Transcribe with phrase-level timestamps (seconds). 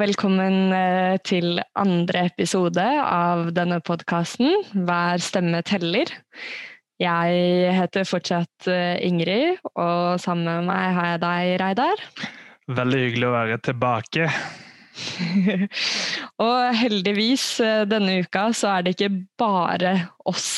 [0.00, 4.48] velkommen eh, til andre episode av denne podkasten,
[4.86, 6.08] Hver stemme teller.
[7.00, 12.04] Jeg heter fortsatt eh, Ingrid, og sammen med meg har jeg deg, Reidar.
[12.80, 14.30] Veldig hyggelig å være tilbake.
[16.44, 19.92] og heldigvis eh, denne uka så er det ikke bare
[20.28, 20.48] oss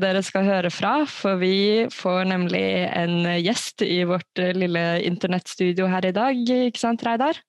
[0.00, 6.08] dere skal høre fra, for vi får nemlig en gjest i vårt lille internettstudio her
[6.08, 7.44] i dag, ikke sant Reidar?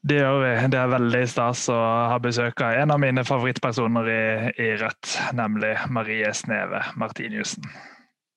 [0.00, 0.52] Det gjør vi.
[0.72, 1.76] Det er veldig stas å
[2.08, 4.22] ha besøk av en av mine favorittpersoner i,
[4.56, 7.68] i Rødt, nemlig Marie Sneve Martiniussen.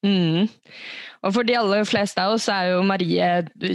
[0.04, 0.50] Mm.
[1.24, 3.28] Og for de aller fleste av oss er jo Marie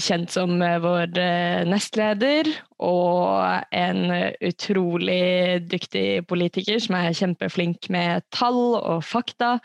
[0.05, 2.51] kjent som vår eh, nestleder
[2.84, 4.12] og en
[4.45, 9.56] utrolig dyktig politiker som er kjempeflink med tall og fakta,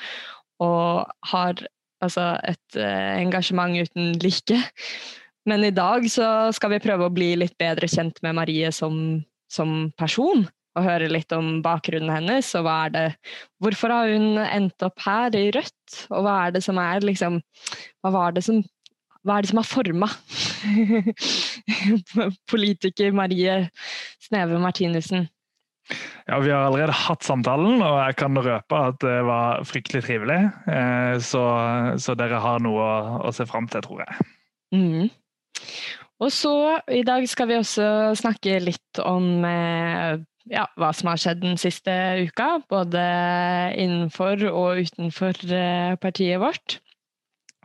[0.63, 1.65] og har
[2.03, 4.61] altså et eh, engasjement uten like.
[5.49, 9.23] Men i dag så skal vi prøve å bli litt bedre kjent med Marie som,
[9.51, 10.45] som person.
[10.73, 13.03] Og høre litt om bakgrunnen hennes, og hva er det
[13.61, 15.97] Hvorfor har hun endt opp her i Rødt?
[16.09, 17.37] Og hva er det som er liksom
[18.01, 18.63] Hva var det som
[19.23, 20.09] hva er det som har forma
[22.51, 23.53] politiker Marie
[24.19, 25.29] Sneve Martinussen?
[26.27, 30.39] Ja, Vi har allerede hatt samtalen, og jeg kan røpe at det var fryktelig trivelig.
[30.67, 31.43] Eh, så,
[31.99, 34.27] så dere har noe å, å se fram til, tror jeg.
[34.75, 35.07] Mm.
[36.23, 36.53] Og så
[36.93, 41.59] i dag skal vi også snakke litt om eh, ja, hva som har skjedd den
[41.59, 42.57] siste uka.
[42.71, 43.03] Både
[43.79, 46.79] innenfor og utenfor eh, partiet vårt.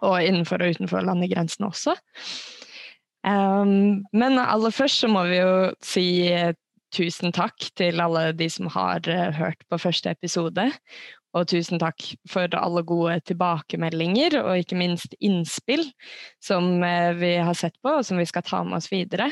[0.03, 1.97] Og innenfor og utenfor landegrensene også.
[3.27, 6.07] Um, men aller først så må vi jo si
[6.95, 9.03] tusen takk til alle de som har
[9.37, 10.69] hørt på første episode.
[11.37, 15.85] Og tusen takk for alle gode tilbakemeldinger og ikke minst innspill
[16.43, 19.29] som eh, vi har sett på og som vi skal ta med oss videre.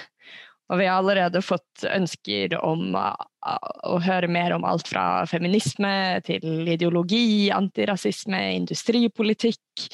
[0.67, 5.93] Og vi har allerede fått ønsker om å høre mer om alt fra feminisme
[6.27, 9.87] til ideologi, antirasisme, industripolitikk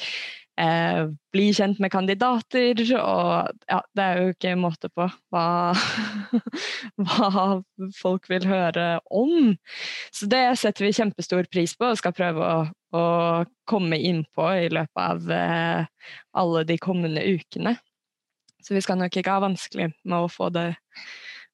[0.59, 5.45] eh, bli kjent med kandidater, og ja, det er jo ikke måte på hva,
[7.05, 7.43] hva
[7.97, 9.53] folk vil høre om.
[10.13, 12.61] Så det setter vi kjempestor pris på og skal prøve å,
[12.93, 13.03] å
[13.69, 17.77] komme innpå i løpet av eh, alle de kommende ukene.
[18.63, 20.71] Så vi skal nok ikke ha vanskelig med å få det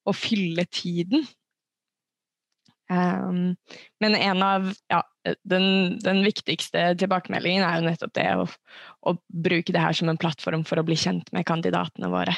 [0.08, 1.26] å fylle tiden.
[2.90, 3.54] Um,
[4.02, 5.04] men en av ja,
[5.46, 8.46] den, den, viktigste tilbakemeldingen er jo nettopp det å,
[9.06, 12.34] å, bruke det her som en plattform for å bli kjent med kandidatene våre.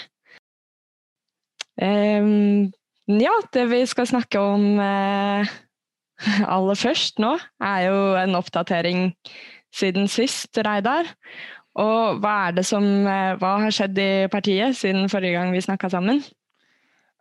[1.81, 2.69] Um,
[3.09, 5.49] ja, det vi skal snakke om uh,
[6.59, 7.33] aller først nå,
[7.65, 9.09] er jo en oppdatering
[9.73, 11.09] siden sist, Reidar.
[11.81, 15.65] Og hva er det som uh, Hva har skjedd i partiet siden forrige gang vi
[15.65, 16.21] snakka sammen?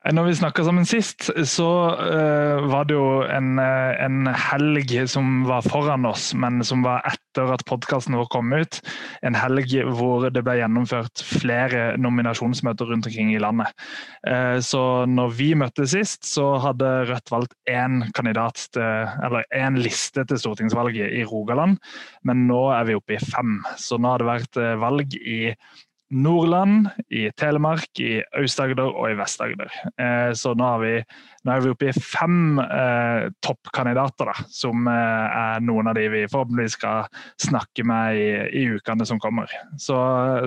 [0.02, 5.44] Når vi snakka sammen sist, så uh, var det jo en, uh, en, helg som
[5.46, 8.80] var foran oss, men som var etter at podkasten vår kom ut.
[9.22, 13.70] En helg hvor det ble gjennomført flere nominasjonsmøter rundt omkring i landet.
[14.26, 19.78] Uh, så når vi møttes sist, så hadde Rødt valgt én kandidat til, eller én
[19.78, 21.78] liste til stortingsvalget i Rogaland,
[22.26, 23.60] men nå er vi oppe i fem.
[23.78, 25.54] Så nå har det vært valg i
[26.12, 29.72] Nordland, i Telemark, i Aust-Agder og i Vest-Agder.
[29.96, 30.94] Eh, så nå, har vi,
[31.42, 36.08] nå, er vi oppe i fem eh, toppkandidater, da, som eh, er noen av de
[36.14, 37.08] vi forhåpentligvis skal
[37.42, 38.28] snakke med i,
[38.62, 39.52] i ukene som kommer.
[39.82, 39.98] Så,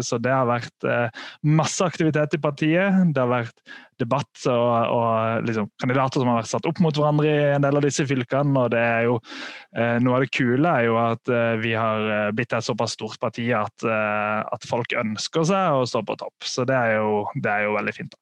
[0.04, 3.02] så, det har vært eh, masse aktivitet i partiet.
[3.14, 3.58] Det har vært
[4.00, 7.78] debatt og, og liksom, kandidater som har vært satt opp mot hverandre i en del
[7.78, 8.54] av disse fylkene.
[8.64, 12.08] og det er jo eh, Noe av det kule er jo at eh, vi har
[12.16, 16.46] eh, blitt et såpass stort parti at, at, folk ønsker seg å stå på topp.
[16.46, 18.18] Så det er jo, det er jo veldig fint.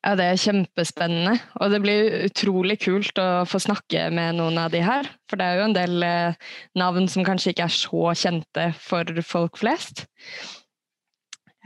[0.00, 1.34] Ja, Det er kjempespennende.
[1.60, 5.08] Og det blir utrolig kult å få snakke med noen av de her.
[5.28, 6.38] For det er jo en del eh,
[6.80, 10.06] navn som kanskje ikke er så kjente for folk flest.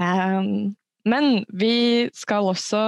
[0.03, 0.75] Um,
[1.07, 2.81] men vi skal også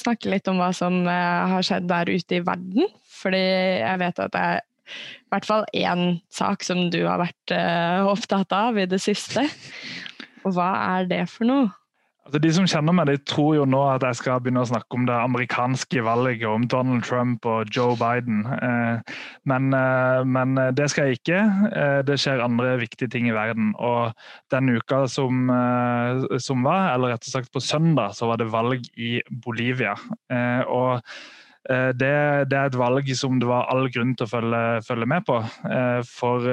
[0.00, 2.88] snakke litt om hva som eh, har skjedd der ute i verden.
[3.18, 7.52] Fordi jeg vet at det er i hvert fall én sak som du har vært
[7.52, 9.44] uh, opptatt av i det siste.
[10.46, 11.68] Og hva er det for noe?
[12.28, 14.98] Altså, de som kjenner meg, de tror jo nå at jeg skal begynne å snakke
[14.98, 18.42] om det amerikanske valget, om Donald Trump og Joe Biden.
[18.52, 19.14] Eh,
[19.48, 21.38] men, eh, men, det skal jeg ikke.
[21.72, 23.72] Eh, det skjer andre viktige ting i verden.
[23.80, 24.12] Og
[24.52, 25.48] den uka som,
[26.36, 29.96] som var, eller rett og slett på søndag, så var det valg i Bolivia.
[30.68, 31.00] Og
[31.64, 32.14] det,
[32.52, 35.40] det, er et valg som det var all grunn til å følge, følge med på.
[36.12, 36.44] For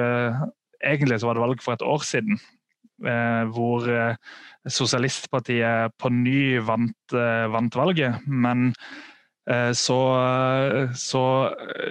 [0.80, 2.40] egentlig så var det valg for et år siden.
[2.96, 3.84] Hvor
[4.66, 8.24] Sosialistpartiet på ny vant, eh, vant valget.
[8.26, 8.72] Men
[9.46, 9.96] Eh, så,
[10.98, 11.22] så,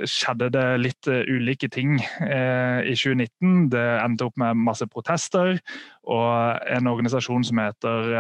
[0.03, 3.69] skjedde det litt ulike ting i 2019.
[3.71, 5.55] Det endte opp med masse protester,
[6.03, 8.13] og en organisasjon som heter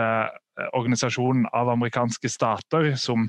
[0.71, 3.25] Organisasjonen av amerikanske stater, som,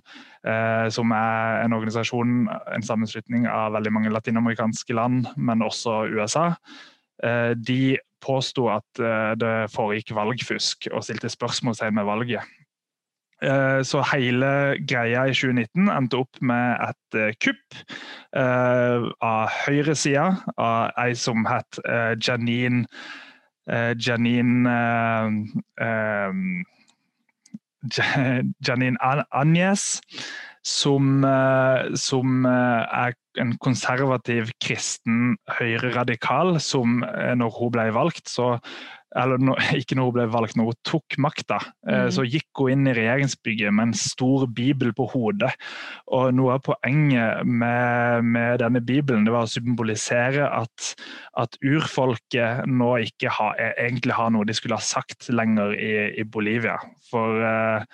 [0.94, 6.52] som, er en organisasjon, en sammenslutning av veldig mange latinamerikanske land, men også USA.
[7.58, 9.02] De påsto at
[9.40, 12.56] det foregikk valgfusk, og stilte spørsmålstegn med valget.
[13.42, 14.46] Eh, så hele
[14.88, 17.76] greia i 2019 endte opp med et eh, kupp
[18.36, 21.78] av høyresida, av ei som het
[22.20, 22.84] Janine
[23.96, 24.76] Janine
[28.66, 28.98] Janine
[29.30, 30.00] Agnes,
[30.64, 31.24] som,
[31.96, 33.12] som er
[33.42, 38.56] en konservativ kristen høyreradikal som når hun ble valgt, så
[39.16, 42.10] eller no, ikke når hun ble valgt, når hun tok makta, mm.
[42.14, 45.52] så gikk hun inn i regjeringsbygget med en stor bibel på hodet.
[46.12, 50.92] Og Noe av poenget med, med denne bibelen det var å symbolisere at,
[51.40, 55.92] at urfolket nå ikke ha, e, egentlig har noe de skulle ha sagt lenger i,
[56.20, 56.78] i Bolivia.
[57.10, 57.86] For uh,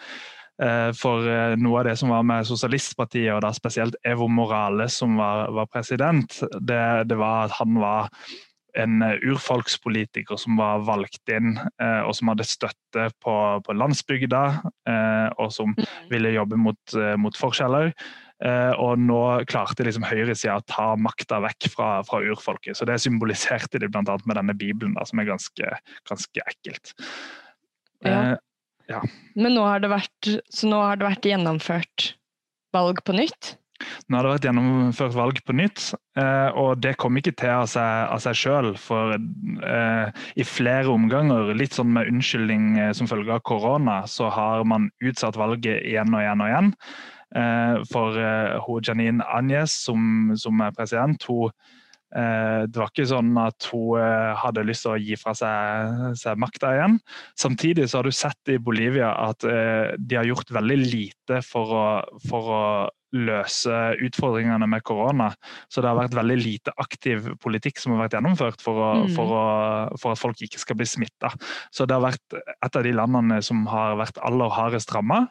[0.99, 1.27] for
[1.59, 5.67] noe av det som var med Sosialistpartiet, og da spesielt Evo Morales som var, var
[5.73, 8.11] president, det, det, var at han var
[8.79, 14.43] en eh, urfolkspolitiker som var valgt inn, eh, og som hadde støtte på, på landsbygda,
[14.89, 15.89] eh, og som mm.
[16.13, 17.93] ville jobbe mot, mot forskjeller.
[18.43, 22.75] Og nå klarte liksom høyresida å ta makta vekk fra, fra, urfolket.
[22.75, 24.17] Så det symboliserte de bl.a.
[24.27, 25.69] med denne bibelen, da, som er ganske,
[26.11, 26.91] ganske ekkelt.
[28.03, 28.35] Ja.
[28.93, 29.03] Ja.
[29.39, 32.13] Men nå har, det vært, så nå har det vært gjennomført
[32.77, 33.57] valg på nytt?
[34.07, 35.87] Nå har det vært gjennomført valg på nytt,
[36.21, 38.73] eh, og det kom ikke til av seg, av sjøl.
[38.81, 44.31] For eh, i flere omganger, litt sånn med unnskyldning eh, som følge av korona, så
[44.33, 46.73] har man utsatt valget igjen og igjen og igjen.
[47.89, 48.13] For
[48.85, 51.49] Janine Agnes, som, som er president, hun
[52.13, 54.03] det var ikke sånn at hun
[54.37, 56.99] hadde lyst til å gi fra seg, seg makta igjen.
[57.41, 61.87] Samtidig så har du sett i Bolivia at de har gjort veldig lite for å,
[62.29, 62.65] for å
[63.13, 65.31] løse utfordringene med korona.
[65.71, 69.13] Så det har vært veldig lite aktiv politikk som har vært gjennomført for, å, mm.
[69.17, 69.45] for, å,
[70.01, 71.33] for at folk ikke skal bli smitta.
[71.75, 75.27] Så det har vært et av de landene som har vært aller hardest ramma.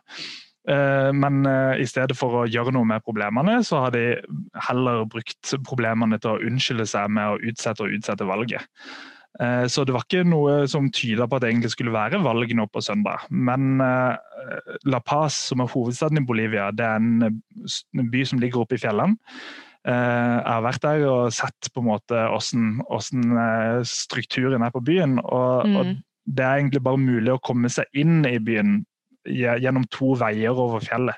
[0.69, 4.19] Eh, men eh, i stedet for å gjøre noe med problemene, så har de
[4.68, 8.68] heller brukt problemene til å unnskylde seg med å utsette og utsette valget.
[9.42, 12.54] Eh, så det var ikke noe som tyda på at det egentlig skulle være valg
[12.58, 13.25] nå på søndag.
[13.31, 17.42] Men La Paz, som er hovedstaden i Bolivia, det er en
[18.13, 19.18] by som ligger oppe i fjellene.
[19.81, 23.31] Jeg har vært der og sett på en måte hvordan,
[23.90, 25.18] strukturen er på byen.
[25.24, 25.78] Og, mm.
[25.80, 28.84] og det er egentlig bare mulig å komme seg inn i byen
[29.26, 31.18] gjennom to veier over fjellet.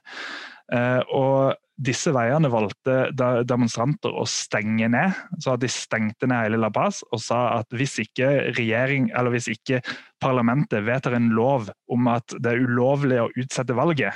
[1.13, 3.09] Og disse veiene valgte
[3.47, 5.15] demonstranter å stenge ned.
[5.41, 9.49] Så de stengte ned hele La Paz og sa at hvis ikke regjering, eller hvis
[9.55, 9.81] ikke
[10.21, 14.13] parlamentet vedtar en lov om at det er ulovlig å utsette valget,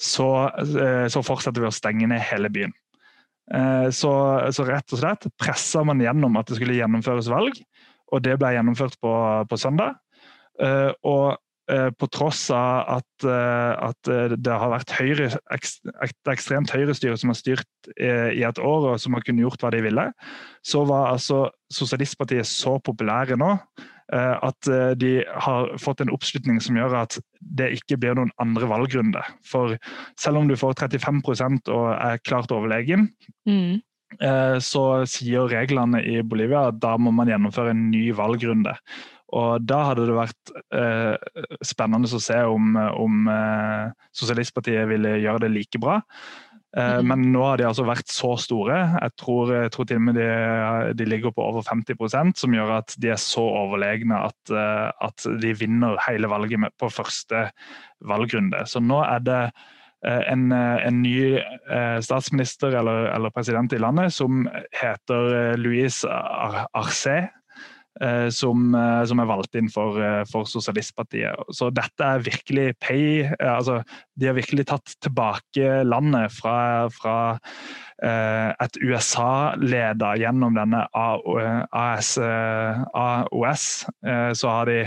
[0.00, 2.72] så, eh, så fortsetter vi å stenge ned hele byen.
[3.52, 4.12] Eh, så,
[4.54, 7.58] så rett og slett pressa man gjennom at det skulle gjennomføres valg,
[8.10, 9.12] og det ble gjennomført på,
[9.50, 9.98] på søndag.
[10.62, 11.49] Eh, og Eh,
[11.94, 17.30] på tross av at, eh, at, eh, det har vært høyre, et ekstremt høyrestyre som
[17.30, 20.06] har styrt i et år og som har kunnet gjort hva de ville,
[20.66, 23.54] så var altså Sosialistpartiet så populære nå
[24.10, 24.66] at
[24.98, 29.22] de har fått en oppslutning som gjør at det ikke blir noen andre valgrunde.
[29.46, 29.76] For
[30.18, 33.06] selv om du får 35 og er klart overlegen,
[33.46, 33.78] mm.
[34.66, 38.74] så sier reglene i Bolivia at da må man gjennomføre en ny valgrunde.
[39.36, 45.44] Og Da hadde det vært eh, spennende å se om, om eh, Sosialistpartiet ville gjøre
[45.44, 46.00] det like bra.
[46.76, 47.08] Eh, mm.
[47.08, 48.78] Men nå har de altså vært så store.
[48.94, 50.28] Jeg tror, jeg tror til og med de,
[50.98, 55.26] de, ligger på over 50% som gjør at de er så overlegne at, eh, at
[55.42, 57.48] de vinner hele valget med, på første
[58.06, 58.62] valgrunde.
[58.70, 59.40] Så nå er det
[60.06, 61.40] eh, en, en, ny
[62.06, 64.46] statsminister eller, eller, president i landet som
[64.78, 67.18] heter Louise Arce.
[68.00, 71.36] Eh, som, eh, som, er valgt inn for, eh, for, Sosialistpartiet.
[71.52, 73.82] Så dette er virkelig pay altså,
[74.16, 77.16] De har virkelig tatt tilbake landet fra, fra
[78.00, 82.14] et USA-leder gjennom denne AOS,
[82.96, 83.64] AOS.
[84.40, 84.78] Så har de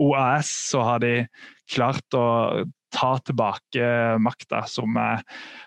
[0.00, 1.26] OAS, så har de
[1.68, 2.24] klart å
[2.92, 3.86] ta tilbake
[4.22, 4.98] makta, som,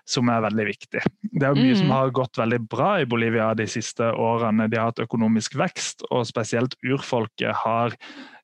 [0.08, 1.02] som, er veldig viktig.
[1.32, 1.82] Det er mye mm.
[1.82, 4.70] som har gått veldig bra i Bolivia de siste årene.
[4.72, 7.98] De har hatt økonomisk vekst, og spesielt urfolket har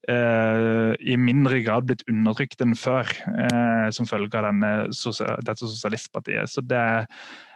[0.10, 6.52] eh, i mindre grad blitt undertrykt enn før, eh, som følge av denne, dette sosialistpartiet.
[6.52, 7.10] Så det er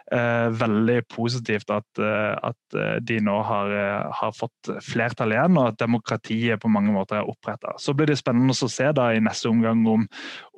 [0.06, 3.72] veldig positivt at, eh, at, eh, de nå har,
[4.14, 7.74] har, fått flertall igjen, og at demokratiet på mange måter er oppretta.
[7.82, 10.06] Så blir det spennende å se da i neste omgang om,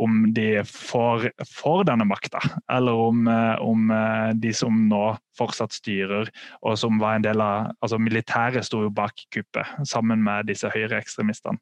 [0.04, 2.42] om de får, får denne makta,
[2.76, 3.24] eller om,
[3.64, 3.94] om,
[4.36, 5.04] de som nå
[5.38, 6.30] fortsatt styrer,
[6.62, 10.70] og som var en del av altså Militæret sto jo bak kuppet, sammen med disse
[10.72, 11.58] høyreekstremistene.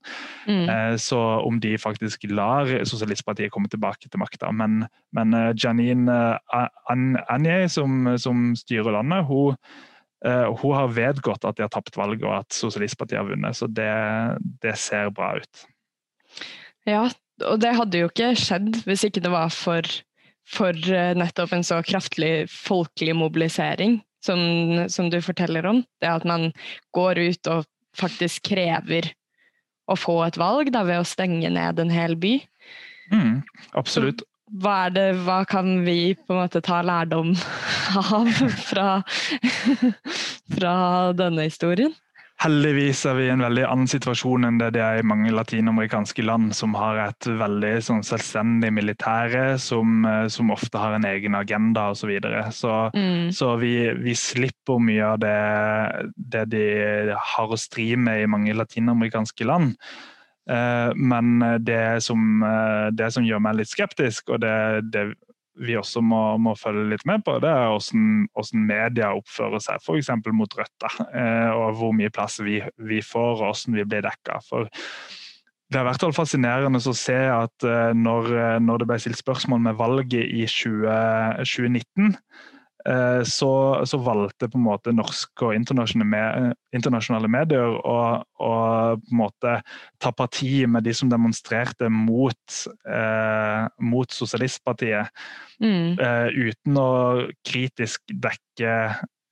[0.49, 0.97] Mm.
[1.01, 4.51] Så om de faktisk lar Sosialistpartiet komme tilbake til makta.
[4.55, 4.85] Men,
[5.17, 9.57] men Janine Anje, som, som styrer landet, hun,
[10.27, 13.59] uh, hun, har vedgått at de har tapt valget og at Sosialistpartiet har vunnet.
[13.59, 13.93] Så det,
[14.63, 15.65] det, ser bra ut.
[16.87, 17.07] Ja,
[17.45, 19.87] og det hadde jo ikke skjedd hvis ikke det var for,
[20.47, 24.41] for eh, nettopp en så kraftig folkelig mobilisering som,
[24.89, 25.83] som du forteller om.
[26.01, 26.51] Det at man
[26.97, 29.13] går ut og faktisk krever
[29.87, 32.39] å få et valg da, ved å stenge ned en hel by.
[33.13, 33.43] Mm,
[33.79, 34.25] absolutt
[34.63, 37.33] hva, det, hva, kan vi på en måte ta lærdom
[38.15, 38.31] av
[38.63, 38.89] fra,
[40.57, 40.75] fra
[41.19, 41.95] denne historien?
[42.37, 46.25] Heldigvis er vi i en veldig annen situasjon enn det det er i mange latinamerikanske
[46.27, 51.89] land, som har et veldig sånn, selvstendig militære, som, som, ofte har en egen agenda
[51.95, 52.03] osv.
[52.03, 52.43] Så, videre.
[52.53, 53.33] så mm.
[53.33, 53.73] Så vi,
[54.05, 55.39] vi, slipper mye av det,
[56.37, 56.67] det de
[57.17, 59.73] har å stri med i mange latinamerikanske land.
[60.51, 64.57] Eh, men det som, eh, det som, gjør meg litt skeptisk, og det,
[64.93, 65.09] det
[65.57, 70.11] vi også må, må, følge litt med på, det er hvordan, media oppfører seg f.eks.
[70.37, 70.89] mot Rødt.
[71.07, 74.41] Eh, og hvor mye plass vi, vi får, og hvordan vi blir dekka.
[74.47, 74.69] For
[75.67, 77.65] det har vært fascinerende å se at
[77.99, 78.29] når,
[78.63, 82.56] når det ble stilt spørsmål med valget i 20, 2019 Eh,
[83.27, 83.51] så,
[83.89, 88.53] så, valgte på en måte norske og internasjonale, internasjonale medier å, å,
[89.01, 89.57] på en måte
[90.03, 95.11] ta parti med de som demonstrerte mot, eh, mot Sosialistpartiet,
[95.59, 95.99] mm.
[95.99, 96.89] eh, uten å
[97.43, 98.79] kritisk dekke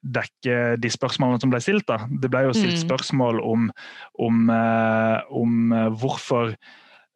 [0.04, 1.86] dekke de spørsmålene som ble stilt.
[1.88, 2.04] Da.
[2.08, 2.84] Det ble jo stilt mm.
[2.84, 3.68] spørsmål om,
[4.20, 6.54] om, eh, om eh, hvorfor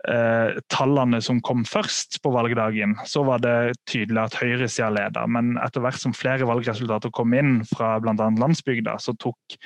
[0.06, 5.24] eh, tallene som kom først på valgdagen, så var det tydelig at høyresida leda.
[5.26, 8.14] Men etter hvert som flere valgresultater kom inn fra bl.a.
[8.14, 9.58] landsbygda, så tok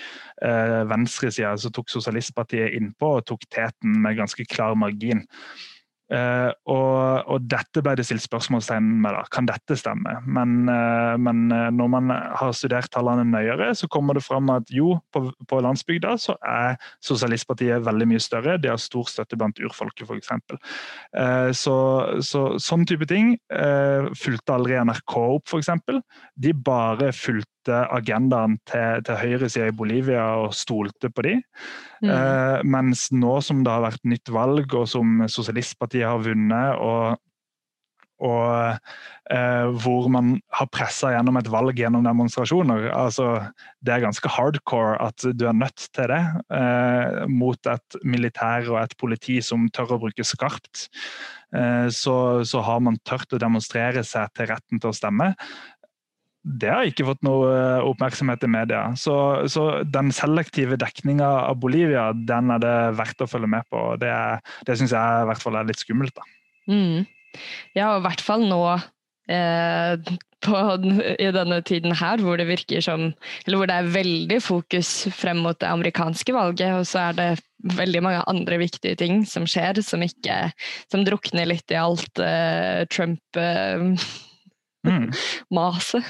[0.45, 5.27] eh, venstresida, så tok Sosialistpartiet innpå og tok teten med ganske klar margin.
[6.13, 9.15] Uh, og, og, dette ble det stilt spørsmålstegn med.
[9.17, 10.19] da, Kan dette stemme?
[10.27, 14.69] Men, uh, men uh, når man har studert tallene nøyere, så kommer det fram at
[14.73, 18.59] jo, på, på landsbygda så er Sosialistpartiet veldig mye større.
[18.61, 20.35] De har stor støtte blant urfolket, f.eks.
[21.17, 21.77] Uh, så,
[22.21, 23.35] så sånn type ting
[24.19, 25.71] fulgte aldri NRK opp, f.eks.
[26.43, 31.35] De bare fulgte agendaen til, til høyresida i Bolivia og stolte på de.
[32.03, 32.11] Mm.
[32.11, 37.21] Eh, mens nå som det har vært nytt valg, og som Sosialistpartiet har vunnet, og,
[38.23, 38.79] og
[39.35, 43.29] eh, hvor man har pressa gjennom et valg gjennom demonstrasjoner altså,
[43.83, 46.23] Det er ganske hardcore at du er nødt til det
[46.55, 50.89] eh, mot et militær og et politi som tør å bruke skarpt.
[51.55, 52.17] Eh, så,
[52.49, 55.33] så, har man tørt å demonstrere seg til retten til å stemme
[56.43, 58.83] det har ikke fått noe eh, oppmerksomhet i media.
[58.99, 59.15] Så,
[59.53, 63.85] så den selektive dekninga av Bolivia den er det verdt å følge med på.
[64.03, 64.11] Det,
[64.67, 66.19] det syns jeg i hvert fall er litt skummelt.
[66.19, 66.27] da.
[66.73, 67.07] Mm.
[67.79, 68.61] Ja, og i hvert fall nå
[69.31, 70.11] eh,
[70.43, 70.59] på,
[71.15, 73.07] i denne tiden her, hvor det virker som
[73.47, 77.31] Eller hvor det er veldig fokus frem mot det amerikanske valget, og så er det
[77.79, 80.51] veldig mange andre viktige ting som skjer, som ikke
[80.91, 83.87] Som drukner litt i alt eh, Trump eh,
[84.89, 85.09] mm.
[85.57, 86.07] maset.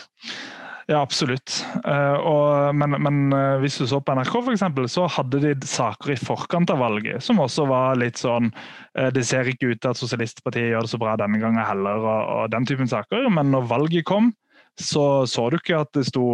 [0.91, 1.55] Ja, absolutt.
[1.87, 5.55] Uh, og, men, men uh, hvis du så på NRK, for eksempel, så hadde de
[5.69, 9.83] saker i forkant av valget som også var litt sånn uh, Det ser ikke ut
[9.83, 13.31] til at Sosialistpartiet gjør det så bra denne gangen heller, og, og den typen saker.
[13.31, 14.33] Men når valget kom,
[14.81, 16.27] så så du ikke at det sto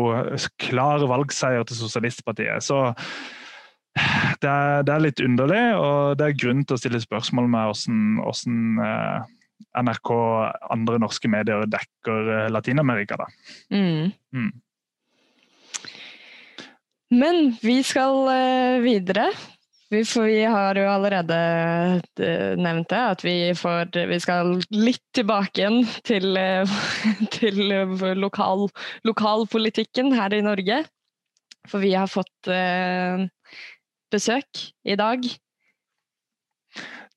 [0.62, 2.64] klar valgseier til Sosialistpartiet.
[2.64, 2.80] Så
[4.42, 7.73] det er, det er, litt underlig, og det er grunn til å stille spørsmål med
[7.73, 9.26] hvordan
[9.78, 13.18] NRK og andre norske medier dekker eh, Latin-Amerika.
[13.72, 14.10] Mm.
[14.34, 14.50] Mm.
[17.18, 19.30] Men vi skal uh, videre.
[19.88, 21.38] Vi, vi, har jo allerede
[22.20, 26.36] uh, nevnt det, at vi, får, vi skal litt tilbake igjen til,
[27.38, 27.62] til
[28.20, 28.68] lokal,
[29.08, 30.82] lokalpolitikken her i Norge.
[31.68, 32.48] For vi har fått
[34.08, 35.26] besøk i dag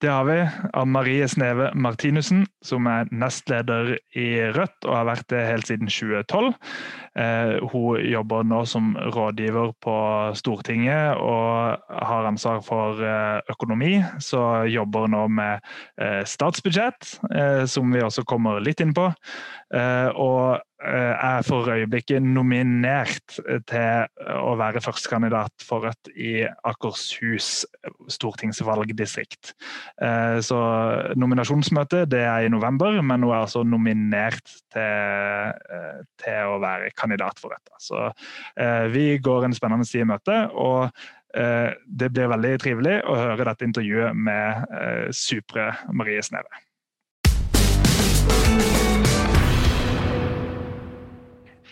[0.02, 0.36] Det har vi.
[0.74, 5.92] Anne Marie Sneve Martinussen, som er nestleder i Rødt og har vært det helt siden
[5.94, 6.48] 2012.
[7.22, 9.98] Eh, hun jobber nå som rådgiver på
[10.40, 14.00] Stortinget og har ansvar for eh, økonomi.
[14.18, 14.42] Så
[14.74, 15.62] jobber nå med
[16.02, 17.14] eh, statsbudsjett,
[17.70, 19.06] som vi også kommer litt inn på.
[19.72, 23.36] Og er for øyeblikket nominert
[23.70, 27.64] til å være førstekandidat for Rødt i Akershus
[28.12, 29.54] stortingsvalgdistrikt.
[30.02, 30.60] Eh, så
[31.20, 36.92] nominasjonsmøtet det er i november, men hun er altså nominert til, eh, til å være
[36.98, 37.74] kandidat for Rødt.
[37.82, 38.12] Så
[38.92, 40.38] vi går en spennende tid i møte.
[40.54, 40.92] og
[41.32, 46.71] det blir veldig trivelig å høre dette intervjuet med supre Marie Sneve.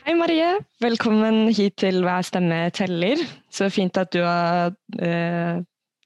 [0.10, 3.20] Hei Marie, velkommen hit til Hver stemme teller.
[3.54, 5.60] Så fint at du har eh,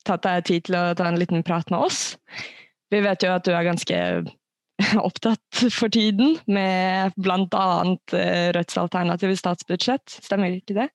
[0.04, 2.02] tatt deg tid til å ta en liten prat med oss.
[2.92, 4.02] Vi vet jo at du er ganske
[5.08, 7.64] opptatt for tiden med bl.a.
[8.20, 10.90] Eh, Rødts alternative statsbudsjett, stemmer ikke det?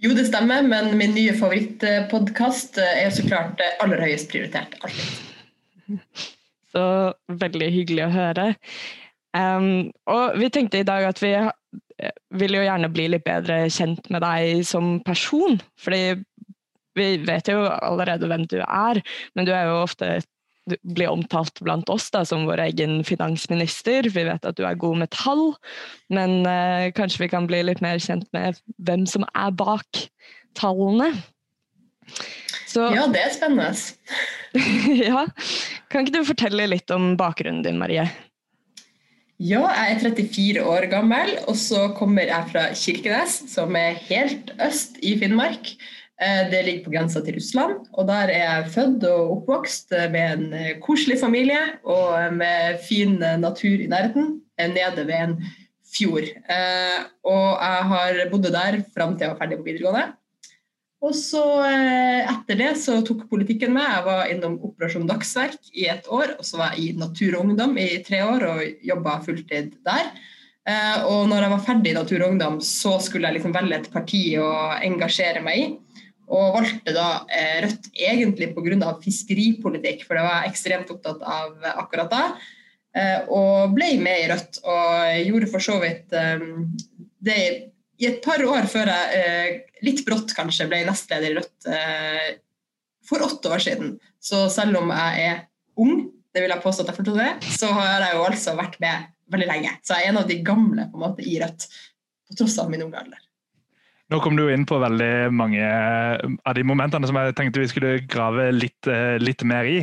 [0.00, 4.80] Jo, det stemmer, men min nye favorittpodkast eh, er så klart aller høyest prioritert.
[4.80, 6.00] Alltid.
[6.72, 6.86] Så
[7.28, 8.54] veldig hyggelig å høre.
[9.36, 11.34] Um, og vi tenkte i dag at vi
[12.36, 15.60] vil jo gjerne bli litt bedre kjent med deg som person.
[15.80, 16.16] Fordi
[16.96, 19.02] vi vet jo allerede hvem du er,
[19.36, 20.18] men du er jo ofte
[20.66, 24.08] du blir omtalt blant oss da, som vår egen finansminister.
[24.10, 25.44] Vi vet at du er god med tall,
[26.10, 30.02] men eh, kanskje vi kan bli litt mer kjent med hvem som er bak
[30.58, 31.12] tallene.
[32.66, 33.70] Så, ja, det er spennende.
[35.06, 35.22] ja.
[35.92, 38.08] Kan ikke du fortelle litt om bakgrunnen din, Marie?
[39.36, 44.48] Ja, jeg er 34 år gammel, og så kommer jeg fra Kirkenes, som er helt
[44.64, 45.74] øst i Finnmark.
[46.16, 50.24] Eh, det ligger på grensa til Russland, og der er jeg født og oppvokst med
[50.38, 55.36] en eh, koselig familie og med fin natur i nærheten, eh, nede ved en
[55.92, 56.32] fjord.
[57.28, 60.14] Og jeg har bodd der fram til jeg var ferdig på videregående.
[61.04, 63.84] Og så eh, Etter det så tok politikken med.
[63.84, 66.36] Jeg var innom Operasjon Dagsverk i et år.
[66.38, 70.10] Og så var jeg i Natur og Ungdom i tre år og jobba fulltid der.
[70.66, 73.82] Eh, og når jeg var ferdig i Natur og Ungdom, så skulle jeg liksom velge
[73.82, 75.68] et parti å engasjere meg i.
[76.26, 78.96] Og valgte da eh, Rødt egentlig pga.
[79.04, 82.26] fiskeripolitikk, for det var jeg ekstremt opptatt av akkurat da.
[83.28, 86.14] Og ble med i Rødt og gjorde for så vidt
[87.20, 87.40] det
[87.98, 92.30] i et par år før jeg, eh, litt brått kanskje, ble nestleder i Rødt eh,
[93.06, 93.96] for åtte år siden.
[94.20, 95.44] Så selv om jeg er
[95.80, 98.80] ung, det vil jeg påstå at jeg fortsatt er, så har jeg jo altså vært
[98.82, 99.76] med veldig lenge.
[99.82, 101.70] Så jeg er en av de gamle på en måte i Rødt,
[102.26, 103.22] på tross av min unge alder.
[104.06, 107.96] Nå kom du inn på veldig mange av de momentene som jeg tenkte vi skulle
[108.06, 109.80] grave litt, eh, litt mer i.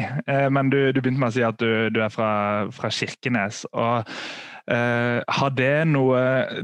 [0.54, 2.32] Men du, du, begynte med å si at du, du er fra,
[2.72, 3.66] fra Kirkenes.
[3.74, 6.20] og Eh, har det noe,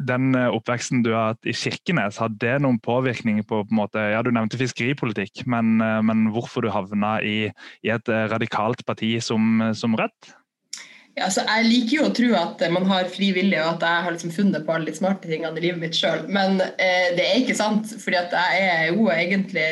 [0.07, 4.21] Den oppveksten du har hatt i Kirkenes, har det noen påvirkning på, på måte, ja
[4.23, 7.51] Du nevnte fiskeripolitikk, men, eh, men hvorfor du havna i,
[7.83, 10.33] i, et eh, radikalt parti som, som Rødt?
[11.17, 14.05] Ja, altså, jeg liker jo å tro at man har fri vilje, og at jeg
[14.05, 16.27] har liksom funnet på alle de smarte tingene i livet mitt sjøl.
[16.31, 19.71] Men eh, det er ikke sant, fordi at jeg er jo egentlig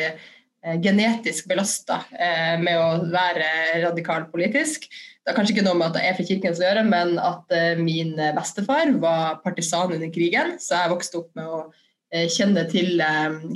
[0.82, 3.46] genetisk belasta eh, med å være
[3.86, 4.88] radikal politisk.
[5.28, 7.50] Det har kanskje ikke noe med at jeg er fra Kirkenes å gjøre, men at
[7.52, 10.54] uh, min bestefar var partisan under krigen.
[10.56, 12.96] Så jeg vokste opp med å uh, kjenne til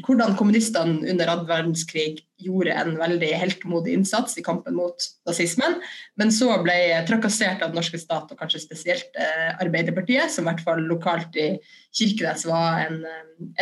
[0.04, 5.78] hvordan kommunistene under annen verdenskrig gjorde en veldig heltemodig innsats i kampen mot nazismen,
[6.20, 6.76] men så ble
[7.08, 9.16] trakassert av den norske stat, og kanskje spesielt
[9.62, 11.54] Arbeiderpartiet, som i hvert fall lokalt i
[11.96, 13.06] Kirkenes var en,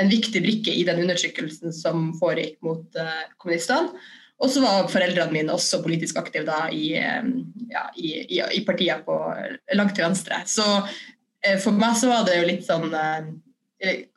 [0.00, 2.98] en viktig brikke i den undertrykkelsen som foregikk mot
[3.38, 4.02] kommunistene.
[4.40, 9.02] Og så var foreldrene mine også politisk aktive da i, ja, i, i, i partier
[9.04, 9.16] på
[9.76, 10.40] langt til venstre.
[10.48, 10.64] Så
[11.44, 13.28] eh, for meg så var det jo litt sånn eh,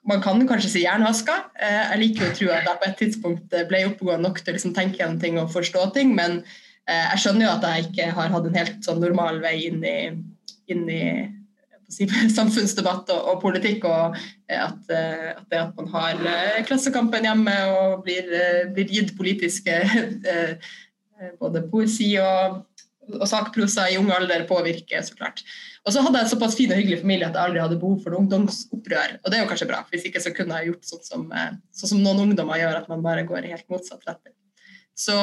[0.07, 1.35] Man kan kanskje si jernhaska.
[1.59, 4.57] Eh, jeg liker å tro at jeg på et tidspunkt ble oppegående nok til å
[4.57, 6.43] liksom tenke gjennom ting og forstå ting, men
[6.83, 9.99] jeg skjønner jo at jeg ikke har hatt en helt sånn normal vei inn i,
[10.67, 11.03] inn i
[12.37, 14.17] samfunnsdebatt og, og, politikk, og
[14.49, 18.29] eh, at, eh, at, det at man har eh, Klassekampen hjemme og blir,
[18.75, 19.81] blir gitt politiske
[21.41, 22.63] både poesi og,
[23.13, 25.43] og sakprosa i ung alder påvirker, så klart.
[25.83, 27.97] Og så hadde jeg en såpass fin og hyggelig familie at jeg aldri hadde behov
[28.03, 29.17] for ungdomsopprør.
[29.19, 31.25] Og det er jo kanskje bra, hvis ikke så kunne jeg gjort sånn som,
[31.75, 34.35] sånn som noen ungdommer gjør, at man bare går i helt motsatt retning.
[34.95, 35.17] Så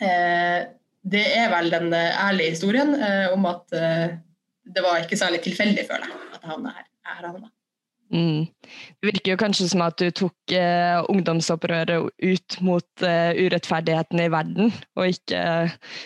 [0.00, 0.58] eh,
[1.00, 3.80] det er vel den ærlige historien eh, om at
[4.64, 6.86] det var ikke særlig tilfeldig, føler jeg, at jeg havna her.
[7.06, 7.50] Jeg havna.
[8.10, 8.46] Mm.
[8.98, 14.30] Det virker jo kanskje som at du tok eh, ungdomsopprøret ut mot eh, urettferdigheten i
[14.32, 15.42] verden, og ikke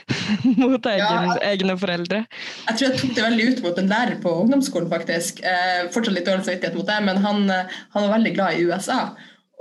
[0.61, 2.25] mot egen, ja, egne foreldre.
[2.69, 5.41] Jeg tror jeg tok det veldig ut mot en lærer på ungdomsskolen, faktisk.
[5.49, 8.67] Eh, fortsatt litt dårlig samvittighet mot det, men han, eh, han, var veldig glad i
[8.69, 8.99] USA.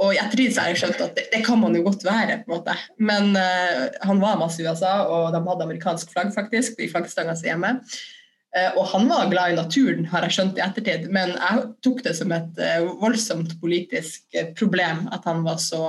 [0.04, 2.52] Og i ettertid har jeg skjønt at det, det, kan man jo godt være, på
[2.52, 2.76] en måte.
[3.00, 7.38] Men eh, han var masse i USA, og de hadde amerikansk flagg, faktisk, i flaggstanga
[7.40, 7.78] si hjemme.
[8.54, 12.04] Eh, og han var glad i naturen, har jeg skjønt i ettertid, men jeg tok
[12.06, 15.88] det som et eh, voldsomt politisk eh, problem at han var så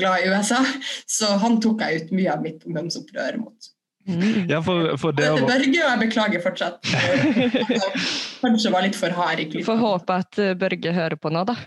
[0.00, 0.58] glad i USA.
[1.18, 3.70] Så han tok jeg ut mye av mitt ungdomsopprør mot.
[4.08, 4.48] Mm.
[4.48, 5.38] Ja, for, for det å...
[5.44, 6.80] Børge og jeg beklager fortsatt.
[8.42, 9.68] Kanskje var litt for hard i klippet.
[9.68, 11.58] Får håpe at Børge hører på nå, da.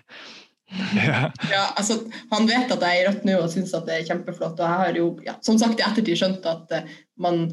[0.96, 1.28] Ja.
[1.52, 1.66] ja.
[1.78, 2.00] altså,
[2.32, 4.58] han vet at jeg er i rødt nå og syns det er kjempeflott.
[4.60, 6.82] Og jeg har jo ja, som sagt i ettertid skjønt at
[7.22, 7.46] man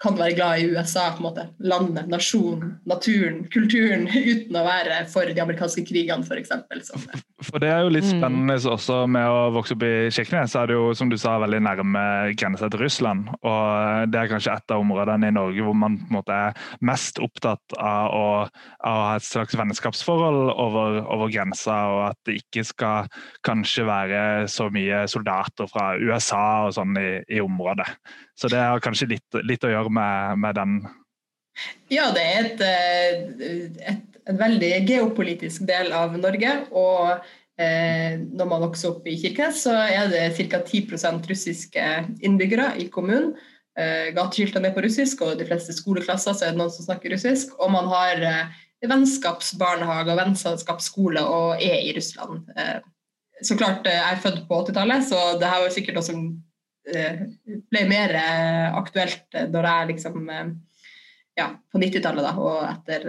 [0.00, 1.46] kan være glad i USA, på en måte.
[1.58, 6.52] landet, nasjonen, naturen, kulturen, uten å være for de amerikanske krigene, f.eks.
[7.44, 8.14] For det er jo litt mm.
[8.16, 8.68] spennende mm.
[8.74, 11.60] også med å vokse opp i Tsjekkia, så er det jo, som du sa, veldig
[11.66, 12.04] nærme
[12.40, 13.28] grensa til Russland.
[13.44, 16.64] Og det er kanskje et av områdene i Norge hvor man på en måte er
[16.84, 18.26] mest opptatt av å,
[18.80, 23.12] av å ha et slags vennskapsforhold over, over grensa, og at det ikke skal
[23.46, 27.88] kanskje være så mye soldater fra USA og sånn i, i området.
[28.40, 30.78] Så det har kanskje litt, litt å gjøre med, med, den.
[31.92, 36.54] Ja, det er et, eh, et, en veldig geopolitisk del av Norge.
[36.72, 37.10] Og
[37.60, 40.62] eh, når man vokser opp i Kirkenes, så er det ca.
[40.64, 41.86] 10% russiske
[42.24, 43.34] innbyggere i kommunen.
[43.78, 47.12] Eh, Gateskiltene er på russisk, og de fleste skoleklasser så er det noen som snakker
[47.12, 47.52] russisk.
[47.60, 52.48] Og man har eh, vennskapsbarnehage og vennskapsskole og er i Russland.
[52.56, 52.78] Eh,
[53.44, 56.49] så klart, eh, jeg er født på 80-tallet, så det her var sikkert også Eh,
[56.84, 60.50] ble mer eh, aktuelt når jeg liksom eh,
[61.38, 63.06] ja, på 90-tallet da, og etter,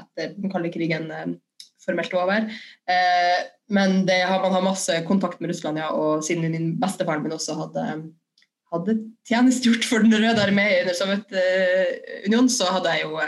[0.00, 1.10] etter den kalde krigen
[1.80, 2.48] formelt over.
[3.70, 7.54] Men det, man har masse kontakt med Russland, ja, og siden min bestefaren min også
[7.60, 7.84] hadde,
[8.72, 8.96] hadde
[9.28, 13.20] tjenestegjort for Den røde armé under Sovjetunionen, så hadde jeg jo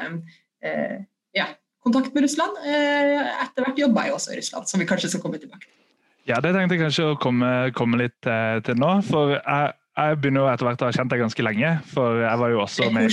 [1.38, 1.46] ja,
[1.84, 2.58] kontakt med Russland.
[2.66, 5.81] Etter hvert jobba jeg også i Russland, som vi kanskje skal komme tilbake til.
[6.28, 8.92] Ja, det tenkte jeg kanskje å komme, komme litt til, til nå.
[9.08, 11.72] For jeg, jeg begynner jo etter hvert å ha kjent deg ganske lenge.
[11.90, 13.10] For jeg var jo også med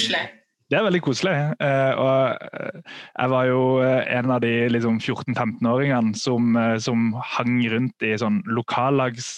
[0.70, 1.34] det er veldig koselig.
[1.66, 2.82] Eh, og eh,
[3.16, 8.42] jeg var jo eh, en av de liksom 14-15-åringene som, som, hang rundt i sånn
[8.50, 9.38] lokallags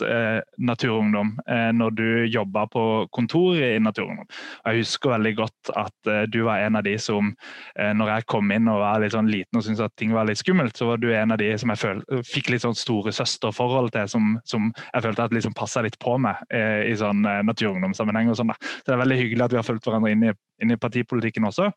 [0.61, 1.33] naturungdom
[1.77, 2.83] når du jobba på
[3.15, 4.27] kontoret i Naturungdom.
[4.65, 7.31] Jeg husker veldig godt at du var en av de som,
[7.77, 10.41] når jeg kom inn og var litt sånn liten og syntes at ting var litt
[10.41, 14.09] skummelt, så var du en av de som jeg føl, fikk litt sånn storesøsterforhold til,
[14.11, 18.33] som, som, jeg følte at liksom passa litt på meg i sånn naturungdomssammenheng.
[18.37, 18.55] sånn.
[18.55, 21.47] Så det er veldig hyggelig at vi har fulgt hverandre inn i inn i partipolitikken
[21.47, 21.69] også.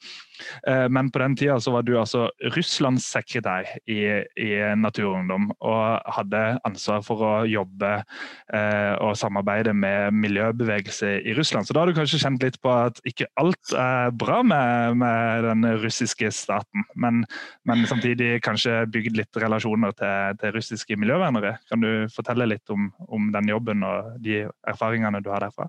[0.69, 4.01] Eh, men på den tida var du altså russlandssekretær i,
[4.41, 11.67] i Naturungdom og hadde ansvar for å jobbe eh, og samarbeide med miljøbevegelse i Russland.
[11.67, 15.49] Så da har du kanskje kjent litt på at ikke alt er bra med, med
[15.49, 17.25] den russiske staten, men,
[17.69, 21.57] men, samtidig kanskje bygd litt relasjoner til, til russiske miljøvernere.
[21.71, 25.69] Kan du fortelle litt om, om den jobben og de erfaringene du har derfra?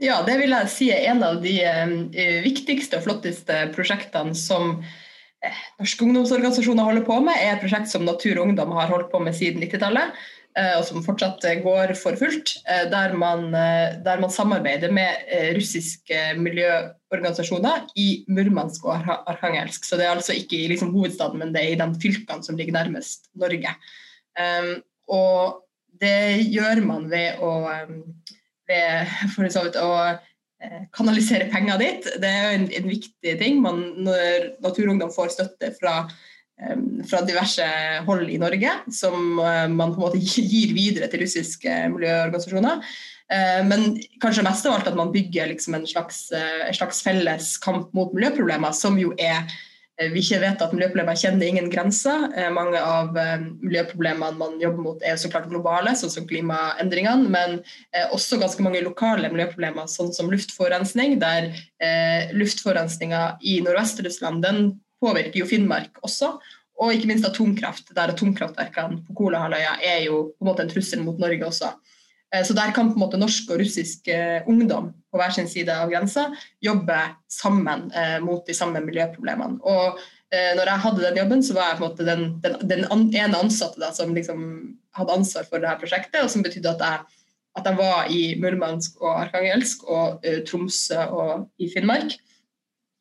[0.00, 4.78] Ja, det vil jeg si er en av de eh, viktigste og flotteste prosjektene som
[5.44, 7.36] eh, norske ungdomsorganisasjoner holder på med.
[7.36, 10.16] er et prosjekt som Natur og Ungdom har holdt på med siden 90-tallet,
[10.56, 12.54] eh, og som fortsatt går for fullt.
[12.64, 19.84] Der man, der man samarbeider med russiske miljøorganisasjoner i Murmansk og Arkhangelsk.
[19.84, 22.56] Så det er altså ikke i liksom hovedstaden, men det er i de fylkene som
[22.56, 23.76] ligger nærmest Norge.
[25.12, 25.60] Og
[26.00, 27.52] det gjør man ved å
[28.70, 32.10] ved for så vidt å eh, kanalisere penger dit.
[32.22, 33.60] Det er en, en viktig ting.
[33.64, 36.02] Man, når Naturungdom får støtte fra,
[37.10, 37.66] fra, diverse
[38.08, 42.84] hold i Norge, som uh, man på en måte gir videre til russiske miljøorganisasjoner.
[43.30, 43.88] Uh, men
[44.22, 48.14] kanskje mest av alt at man bygger liksom en, slags, en slags felles kamp mot
[48.16, 49.69] miljøproblemer, som jo er Eh,
[50.12, 52.28] vi ikke vet at miljøproblemer kjenner ingen grenser.
[52.32, 57.28] Eh, mange av eh, miljøproblemene man jobber mot er så klart globale, sånn som klimaendringene,
[57.30, 57.58] men
[58.14, 61.50] også ganske mange lokale miljøproblemer, sånn som luftforurensning, der
[62.36, 64.46] luftforurensninga i Nordvest-Russland
[65.02, 66.34] påvirker jo Finnmark også.
[66.80, 71.02] Og ikke minst atomkraft, der atomkraftverkene på Kolahalvøya er jo på en måte en trussel
[71.04, 71.74] mot Norge også.
[72.34, 75.48] Eh, så der kan på en måte norsk og russisk eh, ungdom på hver sin
[75.50, 76.28] side av grensa
[76.62, 76.98] jobbe
[77.30, 79.60] sammen eh, mot de samme miljøproblemene.
[79.62, 82.84] Og når jeg hadde den jobben, så var jeg på en måte den, den, den
[83.18, 84.42] ene ansatte da, som liksom
[84.94, 87.24] hadde ansvar for dette prosjektet, og som betydde at jeg,
[87.58, 92.14] at jeg var i Murmansk og Arkangelsk og Tromsø og i Finnmark.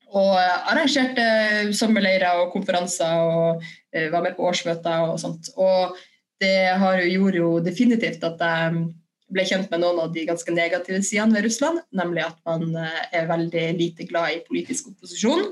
[0.10, 5.52] Og arrangerte sommerleirer og konferanser og var med på årsmøter og sånt.
[5.54, 6.02] Og
[6.42, 8.82] det har jo, gjorde jo definitivt at jeg
[9.30, 13.30] ble kjent med noen av de ganske negative sidene ved Russland, nemlig at man er
[13.30, 15.52] veldig lite glad i politisk opposisjon,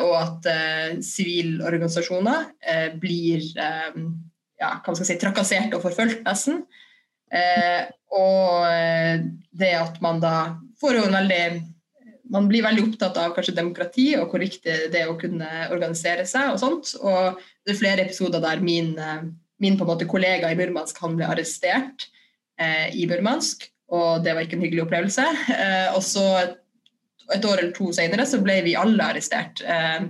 [0.00, 0.46] og at
[1.04, 2.46] sivile organisasjoner
[2.96, 3.44] blir
[4.64, 6.62] ja, hva skal jeg si, trakassert og forfulgt, nesten.
[7.34, 8.66] Eh, og
[9.58, 10.34] det at man da
[10.80, 11.44] får jo en veldig
[12.34, 16.24] man blir veldig opptatt av kanskje demokrati og hvor viktig det er å kunne organisere
[16.26, 16.54] seg.
[16.54, 16.94] Og sånt.
[17.04, 18.94] Og det er flere episoder der min,
[19.62, 22.23] min på en måte kollega i Murmansk han ble arrestert eh,
[22.60, 25.26] i Burmansk, og det var ikke en hyggelig opplevelse.
[25.54, 26.24] Eh, og så
[27.32, 29.62] et, år eller to senere så ble vi alle arrestert.
[29.64, 30.08] Eh,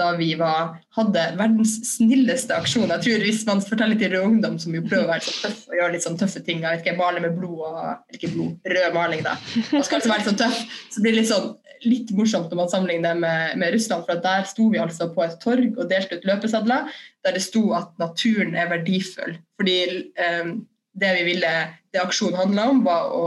[0.00, 2.88] da vi var, hadde verdens snilleste aksjon.
[2.88, 5.76] Jeg tror Hvis man forteller til ungdom som jo prøver å være så tøff og
[5.76, 8.96] gjøre litt sånn tøffe ting, jeg vet ikke, male med blod og ikke blod, rød
[8.96, 9.36] maling, da,
[9.76, 11.52] og skal altså være litt sånn tøff, så blir det litt sånn
[11.82, 14.04] litt morsomt når man sammenligner det med, med, Russland.
[14.06, 16.92] For der sto vi altså på et torg og delte ut løpesedler
[17.26, 19.34] der det sto at naturen er verdifull.
[19.58, 19.78] Fordi
[20.14, 20.60] um,
[20.92, 21.52] det vi ville,
[21.92, 23.26] det aksjonen handla om, var å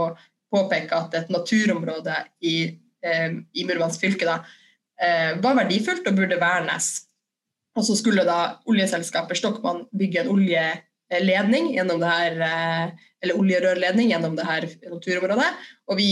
[0.54, 2.14] påpeke at et naturområde
[2.46, 2.56] i,
[3.02, 4.40] um, i Murmansk fylke da,
[5.02, 7.06] eh, var verdifullt og burde vernes.
[7.76, 14.14] Og så skulle da oljeselskapet Stockmann bygge en oljeledning gjennom det her, eh, eller oljerørledning
[14.14, 15.50] gjennom det her naturområdet.
[15.90, 16.10] Og vi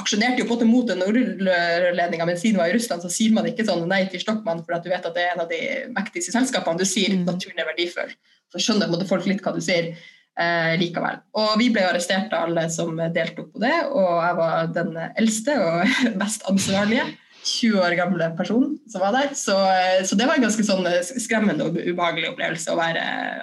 [0.00, 3.10] aksjonerte jo på en måte mot den oljerørledninga, men siden vi var i Russland, så
[3.12, 5.44] sier man ikke sånn nei til Stockmann for at du vet at det er en
[5.44, 5.60] av de
[5.92, 6.80] mektigste selskapene.
[6.80, 7.26] Du sier mm.
[7.28, 8.14] naturen er verdifull.
[8.52, 9.92] Så skjønner folk litt hva du sier.
[10.32, 11.18] Eh, likevel.
[11.36, 15.58] Og vi ble arrestert av alle som deltok på det, og jeg var den eldste
[15.60, 17.04] og mest ansvarlige.
[17.42, 19.32] 20 år gamle person som var der.
[19.36, 23.02] Så, eh, så, det var en ganske sånn eh, skremmende og ubehagelig opplevelse å være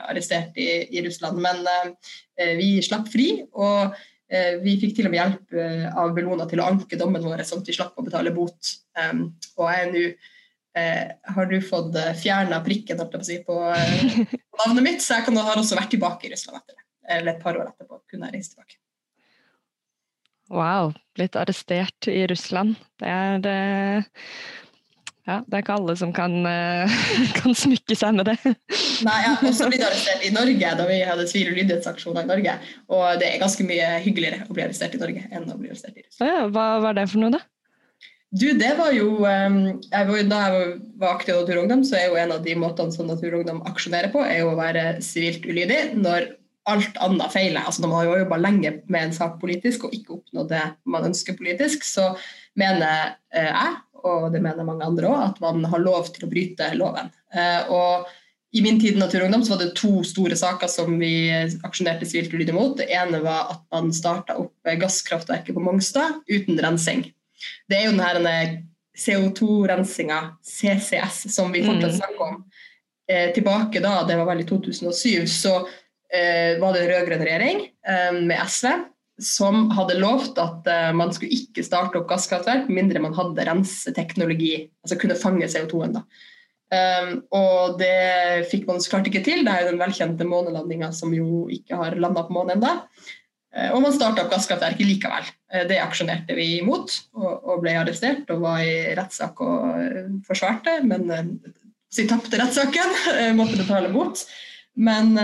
[0.09, 1.41] arrestert i, i Russland.
[1.43, 3.93] Men eh, vi slapp fri, og
[4.31, 7.43] eh, vi fikk til og med hjelp eh, av Bellona til å anke dommen vår,
[7.47, 8.73] sånn at vi slapp å betale bot.
[8.99, 9.25] Um,
[9.59, 10.05] og jeg nå
[10.79, 13.59] eh, har du fått fjerna prikken på,
[14.61, 16.85] navnet mitt, så jeg kan, har også vært tilbake i Russland etter det.
[17.09, 18.79] Eller et par år etterpå kunne jeg reise tilbake.
[20.49, 22.77] Wow, blitt arrestert i Russland.
[22.97, 24.07] Det er eh,
[25.29, 26.95] ja, det er ikke alle som kan, eh,
[27.37, 28.37] kan smykke seg med det.
[29.05, 32.31] Nei, jeg har også blitt arrestert i Norge da vi hadde tvil- og lydighetsaksjoner i
[32.31, 32.55] Norge.
[32.89, 35.97] Og det er ganske mye hyggeligere å bli arrestert i Norge enn å bli arrestert
[35.99, 36.31] i Russland.
[36.31, 37.43] Ja, hva var det for noe, da?
[38.29, 42.11] Du, det var jo um, jeg var, Da jeg var aktiv i Naturungdom, så er
[42.11, 45.95] jo en av de måtene som Naturungdom aksjonerer på, er jo å være sivilt ulydig
[45.97, 46.35] når
[46.69, 47.65] alt annet feiler.
[47.65, 51.09] Altså Når man har jobba lenge med en sak politisk og ikke oppnådd det man
[51.09, 52.11] ønsker politisk, så
[52.59, 56.31] mener eh, jeg, og det mener mange andre òg, at man har lov til å
[56.31, 57.09] bryte loven.
[57.33, 58.09] Eh, og
[58.53, 61.29] i min tid i Naturungdom så var det to store saker som vi
[61.65, 62.77] aksjonerte sivilt ulydig mot.
[62.77, 67.07] Det ene var at man starta opp gasskraftverket på Mongstad uten rensing.
[67.69, 68.35] Det er jo denne
[68.99, 71.99] CO2-rensinga, CCS, som vi fortsatt mm.
[72.01, 72.41] snakker om.
[73.09, 75.61] Eh, tilbake da, det var vel i 2007, så
[76.13, 78.71] Eh, var det en rød-grønn regjering eh, med SV
[79.21, 84.53] som hadde lovt at eh, man skulle ikke starte opp gasskraftverk mindre man hadde renseteknologi,
[84.81, 85.99] altså kunne fange CO2-en.
[85.99, 86.05] da.
[86.69, 89.39] Um, og det fikk man så klart ikke til.
[89.41, 92.75] Det er jo den velkjente månelandinga som jo ikke har landa på månen ennå.
[93.49, 95.29] Uh, og man starta opp gasskraftverket likevel.
[95.49, 100.75] Uh, det aksjonerte vi imot og, ble arrestert og var i rettssak og uh, forsvarte,
[100.85, 101.09] men
[101.89, 102.93] så vi tapte rettssaken,
[103.39, 104.21] måtte betale bot.
[104.79, 105.15] Men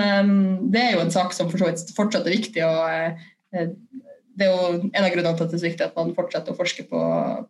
[0.73, 2.63] det er jo en sak som fortsatt er viktig.
[2.65, 3.19] og
[3.53, 6.51] Det er jo en av grunnene til at det er så viktig at man fortsetter
[6.51, 7.01] å forske på,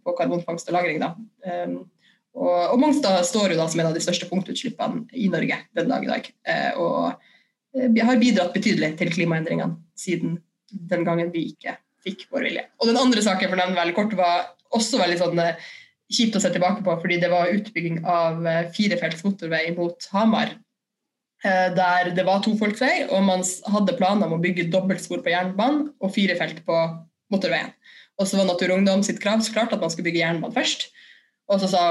[0.04, 1.00] på karbonfangst og -lagring.
[2.36, 5.90] Og, og, Mongstad står jo da som en av de største punktutslippene i Norge den
[5.90, 6.30] dag i dag.
[6.76, 10.38] Og har bidratt betydelig til klimaendringene siden
[10.92, 12.68] den gangen vi ikke fikk vår vilje.
[12.82, 15.42] Og Den andre saken for den veldig kort var også veldig sånn
[16.14, 18.44] kjipt å se tilbake på, fordi det var utbygging av
[18.76, 20.54] firefelts motorvei mot Hamar
[21.46, 25.90] Eh, der det var tofolksvei, og man hadde planer om å bygge dobbeltspor på jernbanen
[26.02, 26.78] og fire felt på
[27.34, 27.74] motorveien.
[28.18, 30.56] Og så var Natur og Ungdom sitt krav så klart at man skulle bygge jernbanen
[30.56, 30.88] først.
[31.52, 31.84] Og så sa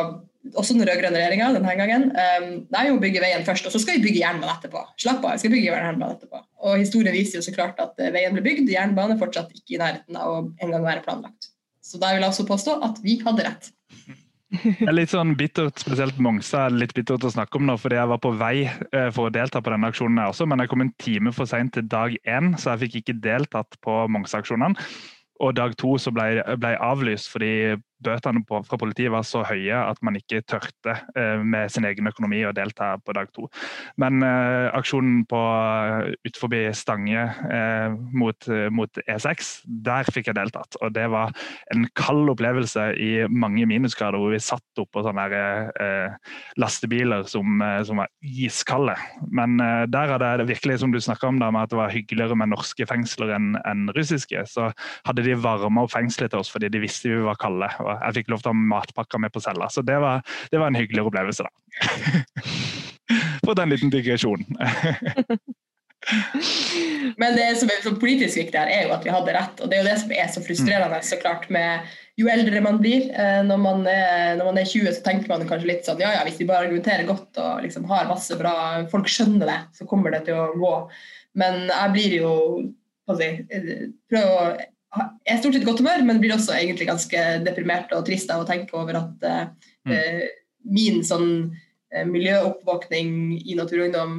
[0.53, 3.81] også den rød-grønne regjeringa denne gangen um, er jo å bygge veien først, og så
[3.81, 4.83] skal vi bygge jernbanen etterpå.
[5.01, 6.43] Slapp av, vi skal bygge jernbanen etterpå.
[6.69, 9.77] Og historien viser jo så klart at eh, veien ble bygd, jernbanen er fortsatt ikke
[9.77, 11.49] i nærheten av å en gang være planlagt.
[11.85, 13.73] Så da vil jeg også påstå at vi hadde rett.
[14.55, 17.99] Det er litt sånn bittert, spesielt Mongstad er litt bittert å snakke om nå, fordi
[17.99, 20.71] jeg var på vei eh, for å delta på denne aksjonen jeg også, men jeg
[20.71, 24.79] kom en time for seint til dag én, så jeg fikk ikke deltatt på Mongstad-aksjonene.
[25.43, 30.01] Og dag to så ble, ble avlyst fordi bøtene fra politiet var så høye at
[30.05, 33.49] man ikke tørte eh, med sin egen økonomi å delta på dag to.
[34.01, 35.41] Men eh, aksjonen på
[36.25, 40.77] utenfor Stange eh, mot, mot, E6, der fikk jeg deltatt.
[40.85, 41.33] Og det var
[41.75, 45.27] en kald opplevelse i mange minusgrader, hvor vi satt oppå sånne
[45.81, 48.97] eh, lastebiler som, eh, som, var iskalde.
[49.35, 51.95] Men eh, der hadde det virkelig, som du snakka om, da, med at det var
[51.95, 54.71] hyggeligere med norske fengsler enn en russiske, så
[55.09, 57.71] hadde de varma opp fengselet til oss fordi de visste vi var kalde.
[57.85, 59.69] Og jeg fikk lov til å ha matpakka med på cella.
[59.73, 61.53] Så det var, det var en hyggelig opplevelse, da.
[63.45, 64.49] For den liten digresjonen.
[67.21, 69.61] Men det som er politisk viktig her, er jo at vi hadde rett.
[69.61, 72.79] Og det er jo det som er så frustrerende, så klart, med jo eldre man
[72.83, 73.09] blir.
[73.11, 76.13] Eh, når man, er, når man er 20, så tenker man kanskje litt sånn ja
[76.15, 78.55] ja, hvis vi bare argumenterer godt og liksom har masse bra
[78.93, 80.75] Folk skjønner det, så kommer det til å gå.
[81.41, 82.35] Men jeg blir jo
[83.19, 83.75] si, eh,
[84.11, 84.74] prøver å
[85.25, 88.49] er stort sett godt humør, men blir også egentlig ganske deprimert og trist av å
[88.49, 90.23] tenke over at uh, mm.
[90.75, 93.11] min sånn uh, miljøoppvåkning
[93.43, 94.15] i Natur og Ungdom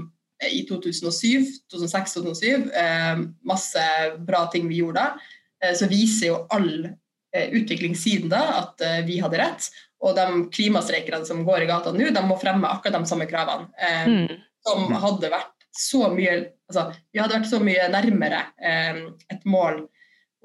[0.45, 3.87] i 2007, 2006-2007, uh, masse
[4.27, 5.33] bra ting vi gjorde da,
[5.73, 6.91] så viser jo all
[7.33, 9.65] utvikling siden da at vi hadde rett.
[10.03, 13.71] Og de klimastreikerne som går i gata nå, de må fremme akkurat de samme kravene.
[14.05, 14.43] Mm.
[14.67, 16.35] Som hadde vært så mye
[16.69, 19.81] altså, Vi hadde vært så mye nærmere et mål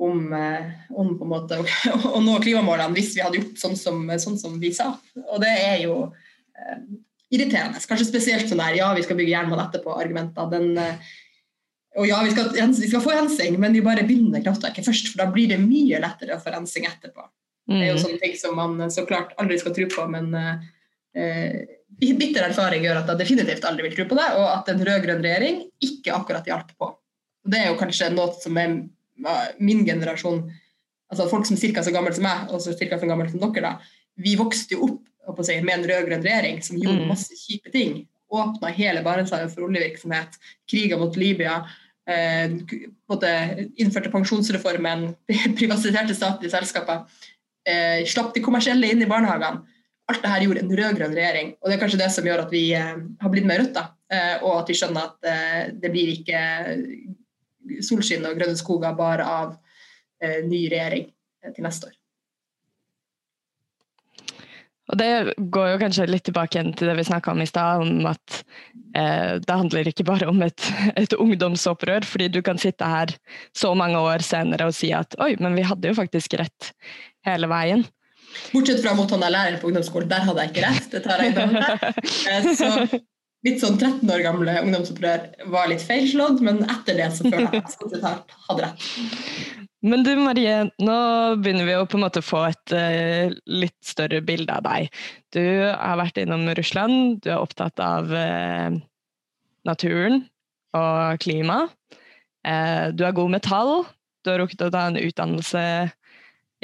[0.00, 1.64] om, eh, om på en måte å,
[2.14, 4.94] å, nå klimamålene hvis vi hadde gjort sånn som, sånn som vi sa.
[5.26, 5.96] Og det er jo
[6.56, 6.78] eh,
[7.34, 7.82] irriterende.
[7.88, 10.48] Kanskje spesielt sånn der ja, vi skal bygge jernbane etterpå-argumenter.
[10.54, 11.10] Den, eh,
[12.00, 15.24] og ja, vi skal, vi skal, få rensing, men vi bare begynner kraftverket først, for
[15.24, 17.26] da blir det mye lettere å få rensing etterpå.
[17.70, 17.74] Mm.
[17.74, 18.04] Det er jo mm.
[18.06, 21.66] sånne ting som man så klart aldri skal tro på, men eh,
[22.00, 25.20] bitter erfaring gjør at jeg definitivt aldri vil tro på det, og at en rød-grønn
[25.26, 26.88] regjering ikke akkurat hjalp på.
[27.50, 28.78] Det er jo kanskje noe som er
[29.59, 30.44] min generasjon,
[31.11, 31.85] altså folk som er ca.
[31.85, 32.98] så gamle som meg, og så ca.
[32.98, 34.88] så gamle som dere, da, vi vokste jo
[35.30, 37.11] opp si, med en rød-grønn regjering som gjorde mm.
[37.11, 38.04] masse kjipe ting.
[38.30, 40.38] Åpna hele Barentshavet for oljevirksomhet,
[40.70, 41.61] kriga mot Libya.
[42.11, 42.56] Eh,
[43.80, 45.11] innførte pensjonsreformen,
[45.59, 47.04] privatiserte statlige selskaper.
[47.68, 49.62] Eh, slapp de kommersielle inn i barnehagene.
[50.11, 51.54] Alt dette gjorde en rød-grønn regjering.
[51.61, 53.78] Og det er kanskje det som gjør at vi eh, har blitt med Rødt.
[54.11, 56.40] Eh, og at vi skjønner at eh, det blir ikke
[57.87, 59.56] solskinn og grønne skoger bare av
[60.22, 61.09] eh, ny regjering
[61.44, 61.96] eh, til neste år.
[64.90, 65.11] Og Det
[65.54, 68.40] går jo kanskje litt tilbake igjen til det vi snakka om i stad, om at
[68.98, 70.66] eh, det handler ikke bare om et,
[70.98, 72.06] et, ungdomsopprør.
[72.06, 73.14] fordi du kan sitte her
[73.56, 76.72] så mange år senere og si at oi, men vi hadde jo faktisk rett
[77.26, 77.87] hele veien.
[78.50, 80.90] Bortsett fra mot han der lærer på ungdomsskolen, der hadde jeg ikke rett.
[80.90, 83.00] Det tar jeg ikke Så
[83.46, 87.64] litt sånn 13 år gamle ungdomsopprør var litt feilslått, men etter det så føler jeg
[87.64, 88.88] at jeg hadde rett.
[89.81, 90.96] Men du Marie, nå
[91.40, 94.90] begynner vi å på en måte få et uh, litt større bilde av deg.
[95.33, 95.40] Du
[95.72, 98.76] har vært innom Russland, du er opptatt av uh,
[99.64, 100.26] naturen
[100.76, 101.62] og klima.
[102.44, 103.72] Uh, du er god med tall,
[104.20, 105.64] du har rukket å ta en utdannelse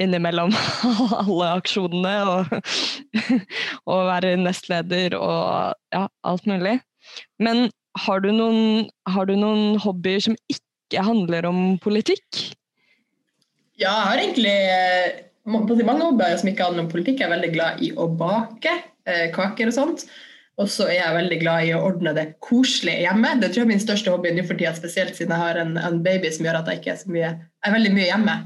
[0.00, 0.52] innimellom
[1.22, 2.54] alle aksjonene og,
[3.90, 6.78] og være nestleder og ja, alt mulig.
[7.42, 7.68] Men
[8.06, 12.42] har du, noen, har du noen hobbyer som ikke handler om politikk?
[13.76, 17.20] Ja, jeg har egentlig eh, mange hobbyer som ikke handler om politikk.
[17.20, 18.72] Jeg er veldig glad i å bake
[19.08, 20.06] eh, kaker og sånt.
[20.56, 23.34] Og så er jeg veldig glad i å ordne det koselig hjemme.
[23.42, 25.74] Det tror jeg er min største hobby nå for tida, spesielt siden jeg har en,
[25.76, 28.36] en, baby som gjør at jeg ikke er så mye Jeg er veldig mye hjemme.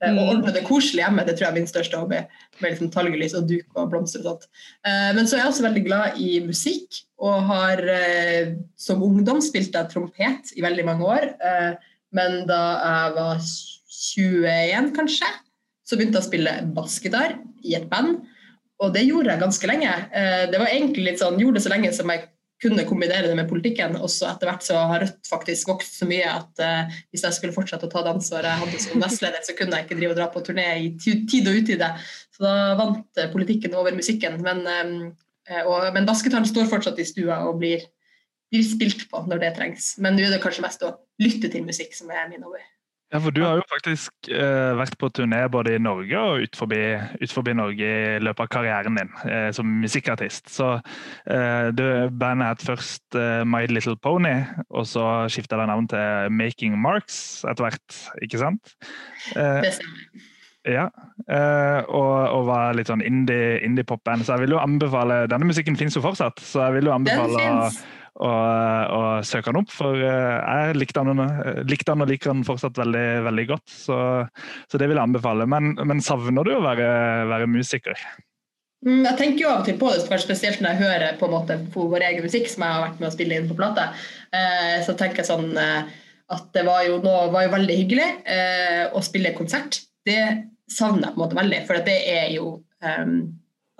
[0.00, 0.16] Mm.
[0.16, 2.22] Å ordne det koselig hjemme det tror jeg er min største hobby.
[2.60, 4.48] Med liksom talgelys og duk og blomster og sånt.
[4.88, 9.42] Eh, men så er jeg også veldig glad i musikk, og har eh, som ungdom
[9.44, 11.28] spilt jeg trompet i veldig mange år.
[11.36, 11.70] Eh,
[12.16, 13.44] men da jeg var
[14.00, 15.28] 21, kanskje,
[15.84, 17.36] så begynte jeg å spille bassgitar
[17.66, 18.22] i et band.
[18.80, 19.92] Og det gjorde jeg ganske lenge.
[20.48, 22.29] Det var egentlig litt sånn, gjorde det så lenge som jeg
[22.60, 23.96] kunne kombinere det med politikken.
[24.00, 27.36] Og så etter hvert så har Rødt faktisk vokst så mye at uh, hvis jeg
[27.36, 30.16] skulle fortsette å ta det ansvaret jeg hadde som nestleder, så kunne jeg ikke drive
[30.16, 31.92] og dra på turné i tid og utide.
[32.36, 34.40] Så da vant uh, politikken over musikken.
[34.44, 34.66] Men,
[35.64, 37.86] og, men basketaren står fortsatt i stua og blir,
[38.52, 39.94] blir spilt på når det trengs.
[40.02, 42.62] Men nå er det kanskje mest å lytte til musikk som er min hobby.
[43.10, 46.58] Ja, for Du har jo faktisk eh, vært på turné både i Norge og ut
[46.58, 46.78] forbi,
[47.18, 50.46] ut forbi Norge i løpet av karrieren din eh, som musikkartist.
[50.54, 50.68] Så
[51.26, 54.36] eh, du, Bandet het først eh, My Little Pony,
[54.70, 58.76] og så skifta det navn til Making Marks etter hvert, ikke sant?
[59.34, 60.29] Eh, det stemmer.
[60.68, 64.20] Ja, uh, og, og, var litt sånn indie-pop-band.
[64.20, 66.94] Indie så jeg vil jo anbefale Denne musikken finnes jo fortsatt, så jeg vil jo
[66.98, 67.68] anbefale å,
[68.20, 68.32] å,
[68.92, 69.72] å, søke den opp.
[69.72, 71.22] For uh, jeg likte den,
[71.64, 73.72] likte den, og liker den fortsatt veldig, veldig godt.
[73.72, 74.00] Så,
[74.66, 75.48] så, det vil jeg anbefale.
[75.48, 76.90] Men, men savner du å være,
[77.32, 77.96] være musiker?
[78.84, 81.34] Mm, jeg tenker jo av og til på det, spesielt når jeg hører på, en
[81.34, 83.90] måte, på vår egen musikk som jeg har vært med å spille inn på plate.
[84.36, 85.90] Eh, så tenker jeg sånn eh,
[86.32, 89.82] at det var jo, nå, var jo veldig hyggelig eh, å spille konsert.
[90.06, 90.20] Det
[90.70, 92.52] savner jeg på en måte veldig, for det er jo
[92.84, 93.16] um,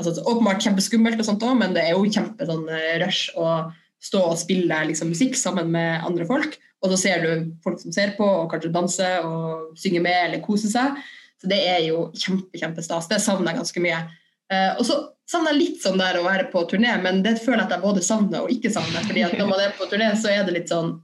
[0.01, 3.71] altså, åpenbart kjempeskummelt, og sånt også, men det er jo kjempe sånn eh, rush å
[4.01, 6.57] stå og spille liksom, musikk sammen med andre folk.
[6.81, 10.45] Og så ser du folk som ser på og kanskje danser og synger med eller
[10.45, 10.97] koser seg.
[11.41, 13.09] Så det er jo kjempe, kjempestas.
[13.11, 14.01] Det savner jeg ganske mye.
[14.51, 14.97] Uh, og så
[15.31, 17.85] savner jeg litt sånn der å være på turné, men det føler jeg at jeg
[17.85, 19.05] både savner og ikke savner.
[19.07, 20.97] fordi at når man er på turné, så er det litt sånn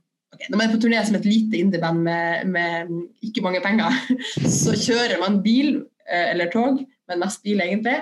[0.49, 3.95] Når man er på turné som et lite indieband med, med ikke mange penger,
[4.61, 7.99] så kjører man bil uh, eller tog, men mest bil egentlig,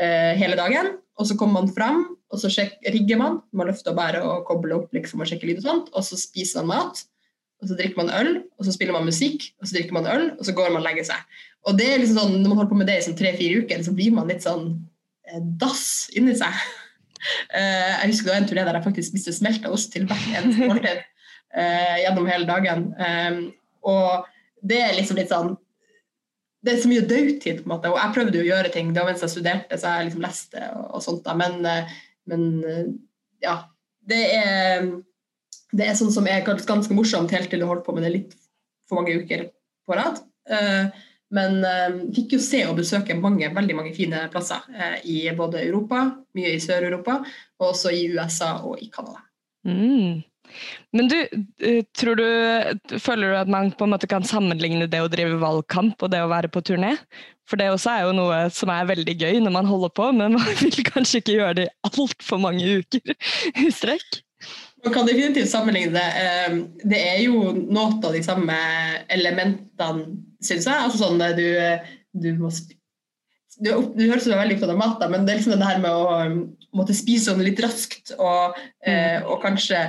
[0.00, 0.96] uh, hele dagen.
[1.18, 3.40] Og så kommer man fram, og så sjek, rigger man.
[3.56, 5.94] Man løfter og bærer og kobler opp liksom, og sjekker lyd og sånt.
[5.96, 7.02] Og så spiser man mat,
[7.58, 10.28] og så drikker man øl, og så spiller man musikk, og så drikker man øl,
[10.38, 11.40] og så går man og legger seg.
[11.66, 13.82] Og det er liksom sånn, Når man holder på med det i sånn tre-fire uker,
[13.82, 14.68] så blir man litt sånn
[15.26, 16.54] eh, dass inni seg.
[17.50, 20.66] Jeg husker det var en turné der jeg faktisk spiste smelta ost til hvert eneste
[20.70, 21.00] måltid
[21.54, 22.82] gjennom hele dagen.
[23.88, 24.26] Og
[24.60, 25.54] det er liksom litt sånn
[26.64, 27.90] Det er så mye dødtid, på en måte.
[27.92, 30.62] Og jeg prøvde jo å gjøre ting da mens jeg studerte, så jeg liksom leste
[30.74, 31.20] og, og sånt.
[31.24, 32.48] da, Men, uh, men
[33.44, 33.60] ja.
[34.08, 34.88] Det er,
[35.76, 38.34] det er sånn som er ganske morsomt helt til du holder på med det litt
[38.88, 39.42] for mange uker
[39.84, 40.22] på rad.
[41.36, 41.58] Men
[42.16, 44.64] fikk jo se og besøke mange, veldig mange fine plasser
[45.04, 47.18] i både Europa, mye i Sør-Europa,
[47.60, 49.20] og også i USA og i Canada.
[49.68, 50.24] Mm.
[50.96, 51.16] Men du,
[51.64, 55.40] eh, tror du, føler du at man på en måte kan sammenligne det å drive
[55.42, 56.94] valgkamp og det å være på turné?
[57.48, 60.34] For det også er jo noe som er veldig gøy når man holder på, men
[60.38, 63.14] man vil kanskje ikke gjøre det i altfor mange uker
[63.64, 64.22] i strekk?
[64.86, 66.58] Man kan definitivt sammenligne det.
[66.86, 68.58] Det er jo noe av de samme
[69.10, 70.84] elementene syns jeg.
[70.84, 71.48] Altså sånn du,
[72.14, 72.52] du må
[73.58, 75.58] du, du høres ut som du er veldig opptatt av mat, men det er liksom
[75.58, 79.26] det her med å måtte spise sånn litt raskt og, eh, mm.
[79.26, 79.80] og, kanskje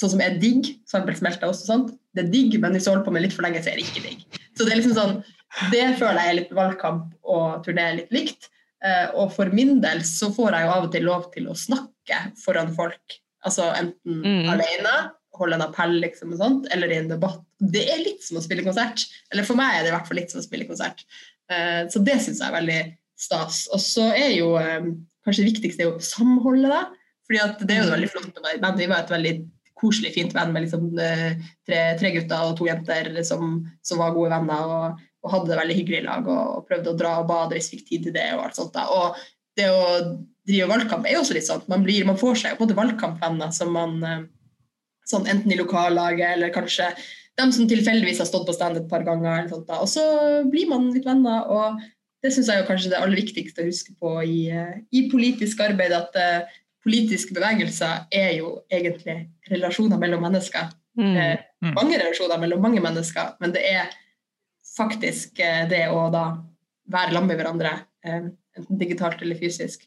[0.00, 1.20] sånn som er digg, f.eks.
[1.20, 1.94] smelta ost og sånt.
[2.16, 3.86] Det er digg, men hvis du holder på med litt for lenge, så er det
[3.86, 4.40] ikke digg.
[4.56, 5.18] Så det er liksom sånn,
[5.72, 8.50] det føler jeg er litt valgkamp og turné litt likt.
[8.84, 11.56] Eh, og for min del så får jeg jo av og til lov til å
[11.56, 13.20] snakke foran folk.
[13.46, 14.50] Altså enten mm.
[14.52, 14.96] alene
[15.36, 17.42] holde en appell liksom, og sånt, eller i en debatt.
[17.60, 19.04] Det er litt som å spille konsert.
[19.32, 21.04] Eller for meg er det i hvert fall litt som å spille konsert.
[21.52, 22.78] Uh, så det syns jeg er veldig
[23.20, 23.64] stas.
[23.74, 24.94] Og så er jo um,
[25.24, 26.82] kanskje det viktigste jo samholdet det.
[27.28, 28.80] fordi at det er jo veldig flott med band.
[28.80, 29.34] Vi var et veldig
[29.76, 34.14] koselig, fint venn med liksom, uh, tre, tre, gutter og to jenter som, som var
[34.16, 34.72] gode venner.
[34.78, 37.56] og, og hadde det veldig hyggelig i lag og, og, prøvde å dra og bade
[37.56, 38.28] hvis vi fikk tid til det.
[38.36, 38.86] Og alt sånt da.
[38.94, 39.16] Og
[39.58, 39.84] det å
[40.46, 41.64] drive valgkamp er jo også litt sånn.
[41.72, 44.20] Man, man får seg jo valgkampvenner som man uh,
[45.06, 46.90] sånn enten i lokallaget eller kanskje
[47.36, 49.42] dem som tilfeldigvis har stått på stand et par ganger.
[49.42, 49.80] Eller sånt, da.
[49.84, 50.04] Og så
[50.50, 51.50] blir man litt venner.
[51.50, 51.82] og
[52.24, 55.60] Det syns jeg er kanskje det aller viktigste å huske på i, eh, i politisk
[55.66, 55.92] arbeid.
[55.96, 60.68] At uh, politiske bevegelser er jo egentlig relasjoner mellom mennesker.
[60.98, 61.16] Mm.
[61.16, 61.74] Eh, mm.
[61.76, 63.90] mange relasjoner mellom mange mennesker, men det er
[64.76, 66.28] faktisk eh, det å da
[66.92, 67.72] være sammen med hverandre,
[68.06, 69.84] eh, enten digitalt eller fysisk,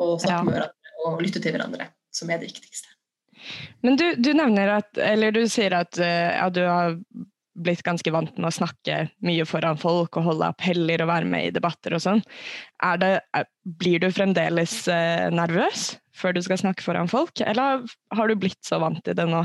[0.00, 0.44] og snakke ja.
[0.44, 0.76] med hverandre
[1.06, 2.92] og lytte til hverandre, som er det viktigste.
[3.84, 6.96] Men du, du, nevner at, eller du sier at eh, ja, du har
[7.56, 11.48] blitt ganske vant med å snakke mye foran folk og holde appeller og være med
[11.48, 12.22] i debatter og sånn.
[13.80, 17.84] Blir du fremdeles eh, nervøs før du skal snakke foran folk, eller
[18.16, 19.44] har du blitt så vant til det nå?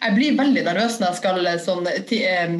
[0.00, 1.90] Jeg blir veldig nervøs når jeg skal eh, sånn,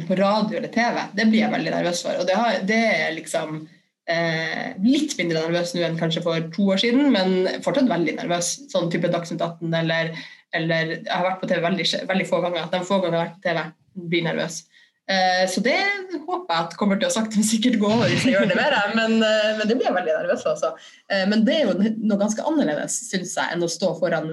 [0.07, 0.99] på radio eller TV.
[1.17, 2.21] Det blir jeg veldig nervøs for.
[2.21, 3.63] Og det, har, det er liksom
[4.11, 8.53] eh, litt mindre nervøs nå enn kanskje for to år siden, men fortsatt veldig nervøs.
[8.71, 10.13] Sånn type Dagsnytt 18 eller
[10.55, 12.69] eller jeg har vært på TV veldig, veldig få ganger.
[12.71, 13.63] De få ganger jeg har vært på TV,
[13.95, 14.63] blir nervøs.
[15.05, 15.77] Uh, så det
[16.25, 18.57] håper jeg at kommer til å sakte, men sikkert gå over hvis jeg gjør det
[18.57, 18.75] mer.
[18.97, 20.55] Men, uh, men det blir jeg veldig nervøs for.
[20.55, 20.71] Altså.
[21.11, 24.31] Uh, men det er jo noe ganske annerledes, syns jeg, enn å stå foran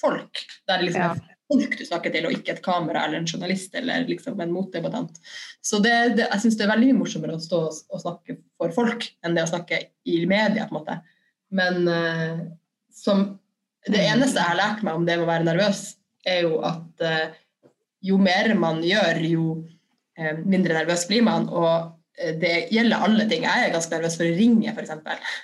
[0.00, 0.40] folk.
[0.64, 1.10] Der det liksom ja.
[1.12, 4.56] er folk du snakker til, og ikke et kamera eller en journalist eller liksom en
[4.56, 5.20] motdebattant.
[5.60, 8.40] Så det, det, jeg syns det er veldig mye morsommere å stå og, og, snakke
[8.56, 10.96] for folk enn det å snakke i media, på en måte.
[11.56, 11.84] Men
[12.90, 13.28] som
[13.86, 15.82] det eneste jeg har lært meg om det med å være nervøs,
[16.26, 17.04] er jo at
[18.06, 21.48] jo mer man gjør, jo uh, mindre nervøs blir man.
[21.50, 23.46] Og uh, det gjelder alle ting.
[23.48, 24.96] Jeg er ganske nervøs for å ringe, f.eks.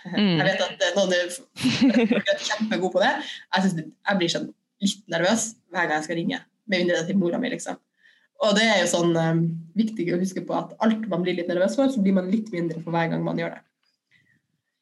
[0.08, 0.34] Mm.
[0.40, 3.14] Jeg vet at noen er kjempegode på det.
[3.22, 4.50] Jeg, synes, jeg blir sånn
[4.82, 6.44] litt nervøs hver gang jeg skal ringe.
[6.70, 7.80] Med mindre det er til mora mi, liksom.
[8.42, 9.42] Og det er jo sånn um,
[9.78, 12.48] viktig å huske på at alt man blir litt nervøs for, så blir man litt
[12.54, 13.62] mindre for hver gang man gjør det.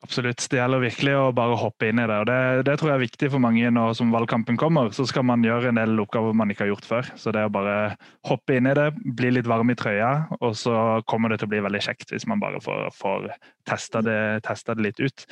[0.01, 0.41] Absolutt.
[0.49, 2.17] Det gjelder virkelig å bare hoppe inn i det.
[2.23, 4.89] og Det, det tror jeg er viktig for mange nå som valgkampen kommer.
[4.97, 7.11] Så skal man gjøre en del oppgaver man ikke har gjort før.
[7.21, 7.99] Så det å bare
[8.29, 8.87] hoppe inn i det,
[9.19, 10.77] bli litt varm i trøya, og så
[11.11, 13.29] kommer det til å bli veldig kjekt hvis man bare får, får
[13.69, 15.27] testa, det, det, litt ut.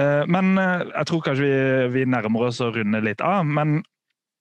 [0.00, 1.60] Eh, men eh, jeg tror kanskje vi,
[1.98, 3.44] vi nærmer oss å runde litt av.
[3.44, 3.82] men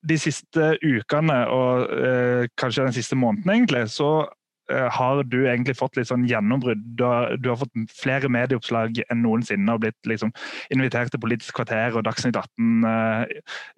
[0.06, 4.28] de siste ukene og eh, kanskje den siste måneden, egentlig, så
[4.68, 6.82] har du egentlig fått litt sånn gjennombrudd.
[6.98, 7.06] Du
[7.38, 10.34] du har fått flere medieoppslag enn noensinne og blitt liksom
[10.74, 13.26] invitert til Politisk kvarter og Dagsnytt 18 uh,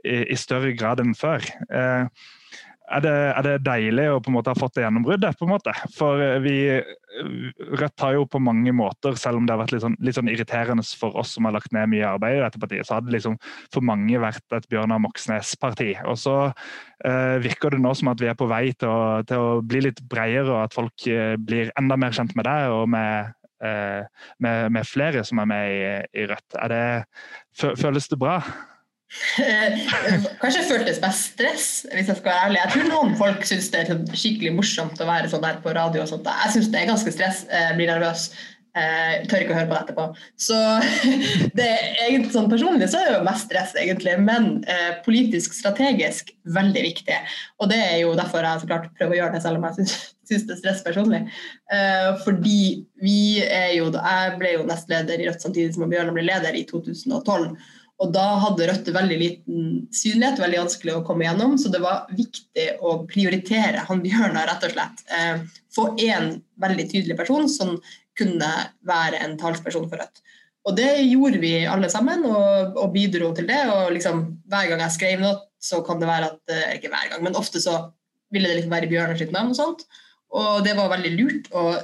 [0.07, 1.43] i, i, større grad enn før.
[1.67, 2.07] Uh,
[2.88, 5.35] er det, er det, deilig å på en måte ha fått det gjennombruddet?
[5.35, 5.73] på en måte?
[5.95, 6.55] For eh, vi,
[7.81, 10.29] Rødt har jo på mange måter, selv om det har vært litt sånn, litt sånn
[10.31, 13.15] irriterende for oss som har lagt ned mye arbeid i dette partiet, så har det
[13.15, 13.35] liksom
[13.73, 15.89] for mange vært et Bjørnar Moxnes-parti.
[16.07, 19.43] Og så eh, virker det nå som at vi er på vei til å, til
[19.43, 22.88] å, bli litt bredere, og at folk eh, blir enda mer kjent med deg og
[22.95, 23.35] med,
[23.67, 25.83] eh, med, med flere som er med i,
[26.23, 26.59] i Rødt.
[26.71, 26.81] Det,
[27.83, 28.39] føles det bra?
[30.41, 32.60] Kanskje føltes mest stress, hvis jeg skal være ærlig.
[32.64, 35.74] Jeg tror noen folk syns det er sånn skikkelig morsomt å være sånn der på
[35.78, 36.03] radio.
[36.03, 36.28] og sånt.
[36.28, 37.45] Jeg syns det er ganske stress.
[37.47, 38.30] Jeg blir nervøs.
[38.78, 40.03] Jeg tør ikke å høre på det etterpå.
[40.47, 40.58] Så
[41.58, 45.55] det er egentlig sånn Personlig så er det jo mest stress, egentlig, men eh, politisk
[45.58, 47.18] strategisk veldig viktig.
[47.64, 49.80] Og det er jo derfor jeg så klart prøver å gjøre det, selv om jeg
[49.80, 49.97] syns
[50.51, 51.24] det er stress personlig.
[51.74, 52.62] Eh, fordi
[53.01, 56.66] vi er jo Jeg ble jo nestleder i Rødt samtidig som Bjørnar ble leder i
[56.70, 57.55] 2012.
[57.98, 61.56] Og da hadde Rødt veldig liten synlighet, veldig vanskelig å komme gjennom.
[61.58, 65.02] Så det var viktig å prioritere han Bjørnar, rett og slett.
[65.10, 65.41] Eh,
[65.74, 67.78] få én veldig tydelig person som
[68.18, 68.52] kunne
[68.86, 70.22] være en talsperson for Rødt.
[70.68, 73.64] Og det gjorde vi alle sammen, og, og bidro til det.
[73.72, 77.14] Og liksom, hver gang jeg skrev noe, så kan det være at eh, Ikke hver
[77.14, 77.80] gang, men ofte så
[78.34, 79.88] ville det liksom være Bjørnar sitt navn og sånt.
[80.38, 81.50] Og det var veldig lurt.
[81.56, 81.82] Og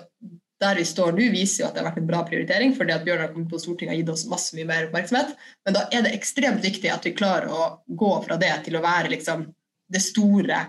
[0.63, 3.03] der vi står nå, viser jo at det har vært en bra prioritering, fordi at
[3.05, 5.35] Bjørnar kommet på Stortinget har gitt oss masse mye mer oppmerksomhet.
[5.67, 8.83] Men da er det ekstremt viktig at vi klarer å gå fra det til å
[8.83, 9.45] være liksom
[9.93, 10.65] det store,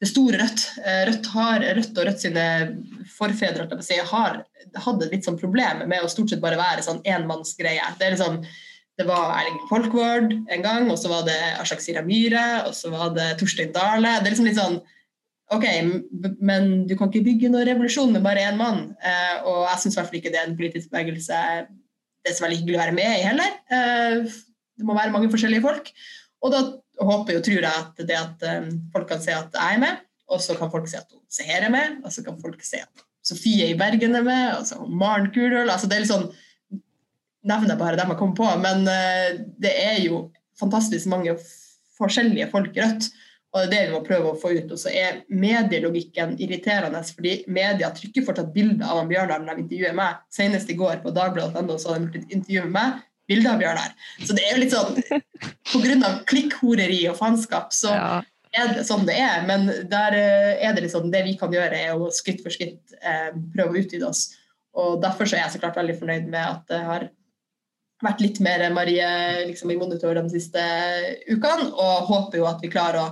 [0.00, 0.64] det store Rødt.
[0.84, 2.46] Eh, Rødt, har, Rødt og Rødt sine
[3.16, 4.42] forfedre si, har
[4.84, 7.94] hatt et litt sånn problem med å stort sett bare være sånn enmannsgreie.
[7.98, 8.42] Det er liksom
[9.00, 12.90] det var Erling Folkvord en gang, og så var det Ashak Sira Myhre, og så
[12.92, 14.18] var det Torstein Dale.
[14.20, 14.76] Det er liksom litt sånn
[15.50, 15.66] OK,
[16.38, 18.92] men du kan ikke bygge noen revolusjon med bare én mann.
[19.02, 21.40] Eh, og jeg syns i hvert fall ikke det er en politisk bevegelse
[22.20, 23.56] det er så veldig hyggelig å være med i heller.
[23.72, 24.38] Eh,
[24.80, 25.90] det må være mange forskjellige folk.
[26.44, 26.60] Og da
[27.00, 30.02] håper og tror jeg at det at um, folk kan se at jeg er med,
[30.30, 33.04] og så kan folk se at Seher er med, og så kan folk se at
[33.24, 36.30] Sofie i Bergen er med, og så Maren Kurdal altså Det er litt sånn
[37.50, 40.26] Nevner bare dem jeg kommer på, men uh, det er jo
[40.60, 41.36] fantastisk mange
[41.96, 43.08] forskjellige folk i Rødt.
[43.50, 44.70] Og det er det vi må prøve å få ut.
[44.70, 49.96] Og så er medielogikken irriterende, fordi media trykker fortsatt bilde av Bjørnar når de intervjuer
[49.98, 50.20] meg.
[50.30, 53.00] Senest i går på dagbladet.no så hadde de et intervju med meg.
[53.30, 53.94] Bilde av Bjørnar.
[54.22, 54.98] Så det er jo litt sånn
[55.70, 56.12] Pga.
[56.30, 58.10] klikkhoreri og faenskap så ja.
[58.58, 59.42] er det sånn det er.
[59.50, 62.94] Men der eh, er det liksom det vi kan gjøre, er å skritt for skritt
[63.02, 64.28] eh, prøve å utvide oss.
[64.78, 67.08] Og derfor så er jeg så klart veldig fornøyd med at det har
[68.00, 69.10] vært litt mer Marie
[69.48, 70.62] liksom, i monitor de siste
[71.26, 73.08] ukene, og håper jo at vi klarer å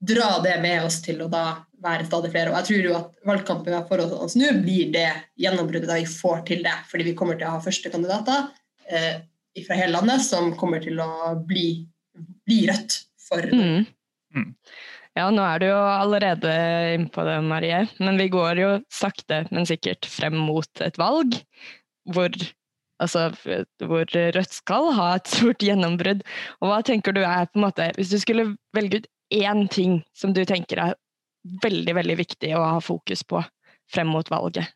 [0.00, 1.44] dra det med oss til å da
[1.84, 2.52] være stadig flere.
[2.52, 5.08] Og jeg tror jo at valgkampen for oss nå blir det
[5.40, 6.76] gjennombruddet da vi får til det.
[6.90, 8.48] Fordi vi kommer til å ha førstekandidater
[8.88, 9.22] eh,
[9.66, 11.84] fra hele landet som kommer til å bli,
[12.48, 13.84] bli Rødt for mm.
[14.36, 14.54] Mm.
[15.18, 16.54] Ja, nå er du jo allerede
[16.94, 17.82] innpå det, Marie.
[17.98, 21.40] Men vi går jo sakte, men sikkert frem mot et valg
[22.10, 22.34] hvor,
[23.02, 23.28] altså,
[23.84, 26.22] hvor Rødt skal ha et stort gjennombrudd.
[26.60, 30.00] Og hva tenker du er på en måte, Hvis du skulle velge ut én ting
[30.16, 30.98] som du tenker er
[31.62, 33.42] veldig, veldig viktig å ha fokus på
[33.92, 34.70] frem mot valget?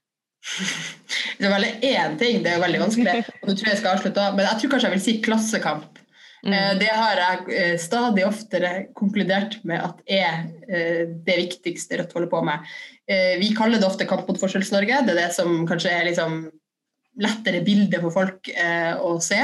[1.38, 3.24] Det er veldig én ting, det er veldig vanskelig.
[3.42, 5.98] og nå tror jeg skal avslutte, Men jeg tror kanskje jeg vil si klassekamp.
[6.44, 6.52] Mm.
[6.52, 12.12] Eh, det har jeg eh, stadig oftere konkludert med at er eh, det viktigste Rødt
[12.12, 12.74] holder på med.
[13.40, 15.02] Vi kaller det ofte kamp mot Forskjells-Norge.
[15.04, 16.46] Det er det som kanskje er liksom
[17.20, 18.48] lettere bilde for folk
[19.04, 19.36] å se.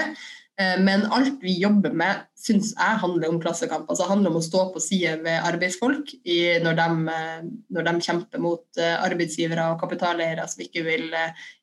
[0.61, 3.89] Eh, men alt vi jobber med, syns jeg handler om klassekamp.
[3.89, 6.15] Altså handler om å stå på side ved arbeidsfolk
[6.65, 7.43] når, de, eh,
[7.73, 11.07] når, de, kjemper mot eh, arbeidsgivere og kapitaleiere som ikke vil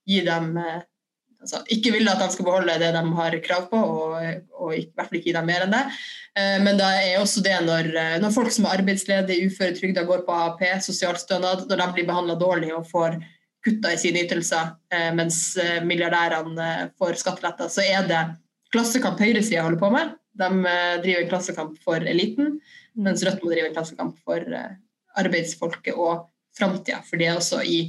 [0.08, 4.48] gi dem altså, ikke vil at de skal beholde det de har krav på, og,
[4.56, 5.84] og i hvert fall ikke gi dem mer enn det.
[6.64, 7.88] Men det er også det når,
[8.22, 12.70] når folk som er arbeidsledige, uføretrygda, går på AAP, sosialstønad, når de blir behandla dårlig
[12.78, 13.18] og får
[13.66, 14.76] kutta i sine ytelser,
[15.18, 15.39] mens
[15.84, 18.22] milliardærene får skatteletter, så er det
[18.74, 20.15] klassekamp høyresida holder på med.
[20.38, 22.57] De eh, driver en klassekamp for eliten,
[22.97, 24.76] mens Rødt må drive en klassekamp for eh,
[25.18, 27.01] arbeidsfolket og framtida.
[27.07, 27.82] For det er også i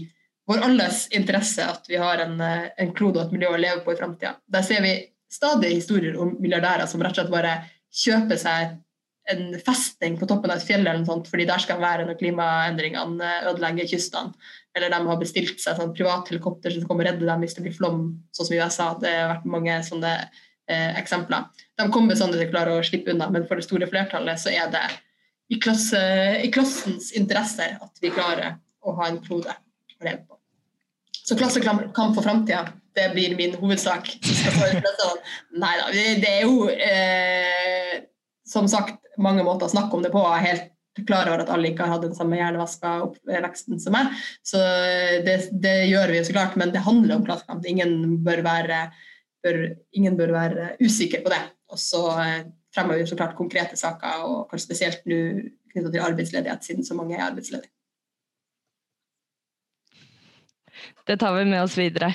[0.49, 3.85] vår alles interesse at vi har en, eh, en klode og et miljø å leve
[3.85, 4.37] på i framtida.
[4.49, 4.97] Der ser vi
[5.29, 7.57] stadig historier om milliardærer som rett og slett bare
[8.05, 8.79] kjøper seg
[9.29, 12.17] en festning på toppen av et fjell, eller noe sånt, fordi der skal være når
[12.21, 14.33] klimaendringene ødelegger kystene.
[14.77, 17.77] Eller de har bestilt seg sånn privathelikopter som kommer og redder dem hvis det blir
[17.77, 18.01] flom,
[18.33, 18.87] sånn som i USA.
[19.03, 20.15] Det har vært mange sånne
[20.71, 21.49] eh, eksempler.
[21.79, 24.53] De kommer sånn at de klarer å slippe unna, men for det store flertallet så
[24.55, 24.87] er det
[25.49, 26.01] i, klasse,
[26.45, 30.39] i klassens interesser at vi klarer å ha en klode å leve på.
[31.29, 32.67] Så klassekamp for framtida,
[32.97, 34.11] det blir min hovedsak.
[35.63, 38.01] Nei da, det er jo eh,
[38.49, 40.23] som sagt mange måter å snakke om det på.
[40.41, 40.73] Helt
[41.07, 44.15] klar over at alle ikke har hatt den samme hjernevaska oppveksten som meg.
[44.47, 44.61] Så
[45.27, 47.67] det, det, gjør vi jo så klart, men det handler om klassekamp.
[47.69, 48.89] Ingen bør være,
[49.49, 49.65] bør,
[49.97, 51.41] ingen bør være usikker på det.
[51.73, 52.45] Og så eh,
[52.75, 55.19] fremmer vi så klart konkrete saker, og kanskje spesielt nå
[55.73, 57.73] knytta til arbeidsledighet, siden så mange er arbeidsledige.
[61.09, 62.13] Det tar vi med oss videre.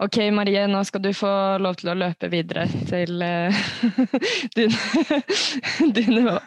[0.00, 3.58] Ok, Marie, nå skal du få lov til å løpe videre til uh,
[4.56, 4.78] dine,
[5.98, 6.38] dine,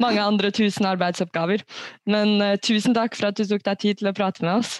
[0.00, 1.66] mange andre tusen arbeidsoppgaver.
[2.08, 4.78] Men uh, tusen takk for at du tok deg tid til å prate med oss.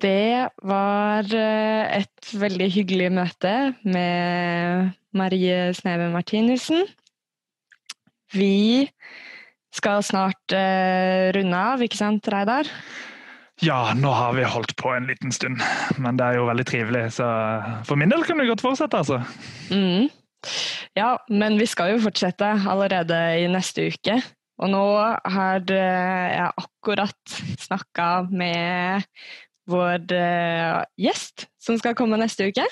[0.00, 3.52] Det var uh, et veldig hyggelig møte
[3.84, 6.86] med Marie Sneve Martinussen.
[8.32, 8.88] Vi
[9.74, 12.70] skal snart uh, runde av, ikke sant Reidar?
[13.60, 15.60] Ja, nå har vi holdt på en liten stund,
[16.00, 17.04] men det er jo veldig trivelig.
[17.18, 17.26] Så
[17.84, 19.20] for min del kan vi godt fortsette, altså.
[19.68, 20.08] Mm.
[20.96, 24.16] Ja, men vi skal jo fortsette allerede i neste uke.
[24.60, 24.80] Og nå
[25.36, 29.04] har jeg akkurat snakka med
[29.70, 32.66] vår uh, gjest som skal komme neste uke.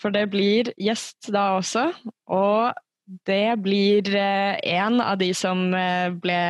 [0.00, 1.88] For det blir gjest da også.
[2.32, 2.74] Og
[3.26, 6.40] det blir eh, en av de som eh, ble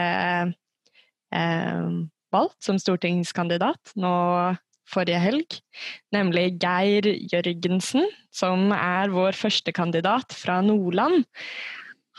[1.37, 1.89] eh,
[2.33, 4.15] valgt som stortingskandidat nå
[4.87, 5.57] forrige helg,
[6.15, 11.27] nemlig Geir Jørgensen, som er vår førstekandidat fra Nordland.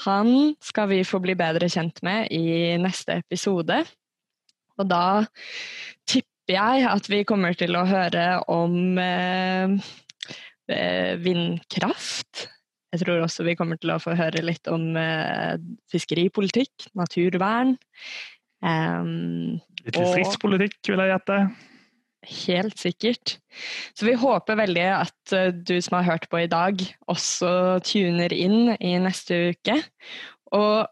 [0.04, 3.80] Han skal vi få bli bedre kjent med i neste episode.
[4.78, 5.24] Og da
[6.06, 9.74] tipper jeg at vi kommer til å høre om eh,
[11.24, 12.48] vindkraft
[12.94, 15.56] jeg tror også vi kommer til å få høre litt om eh,
[15.92, 17.76] fiskeripolitikk, naturvern.
[18.64, 21.40] Um, litt distriktspolitikk, vil jeg gjette.
[22.28, 23.36] Helt sikkert.
[23.94, 26.80] Så vi håper veldig at uh, du som har hørt på i dag,
[27.12, 27.52] også
[27.86, 29.78] tuner inn i neste uke.
[30.56, 30.88] Og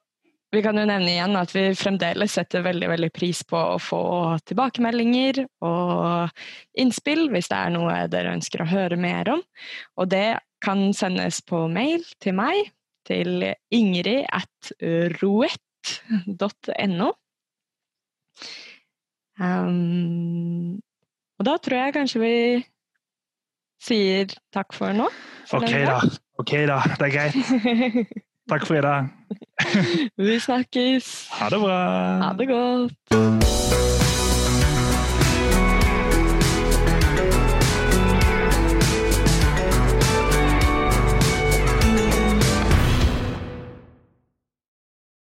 [0.56, 4.02] vi kan jo nevne igjen at vi fremdeles setter veldig, veldig pris på å få
[4.48, 6.32] tilbakemeldinger og
[6.80, 9.44] innspill hvis det er noe dere ønsker å høre mer om.
[10.00, 12.72] Og det kan sendes på mail til meg,
[13.06, 13.44] til
[13.76, 14.72] ingrid at
[15.22, 17.12] roett.no.
[19.36, 20.80] Um,
[21.36, 22.36] og da tror jeg kanskje vi
[23.84, 25.10] sier takk for nå.
[25.50, 26.00] For ok, da.
[26.42, 26.80] Ok, da.
[26.96, 28.16] Det er greit.
[28.50, 29.08] Takk for i dag.
[30.28, 31.28] vi snakkes.
[31.32, 31.80] Ha det bra.
[32.22, 33.85] Ha det godt.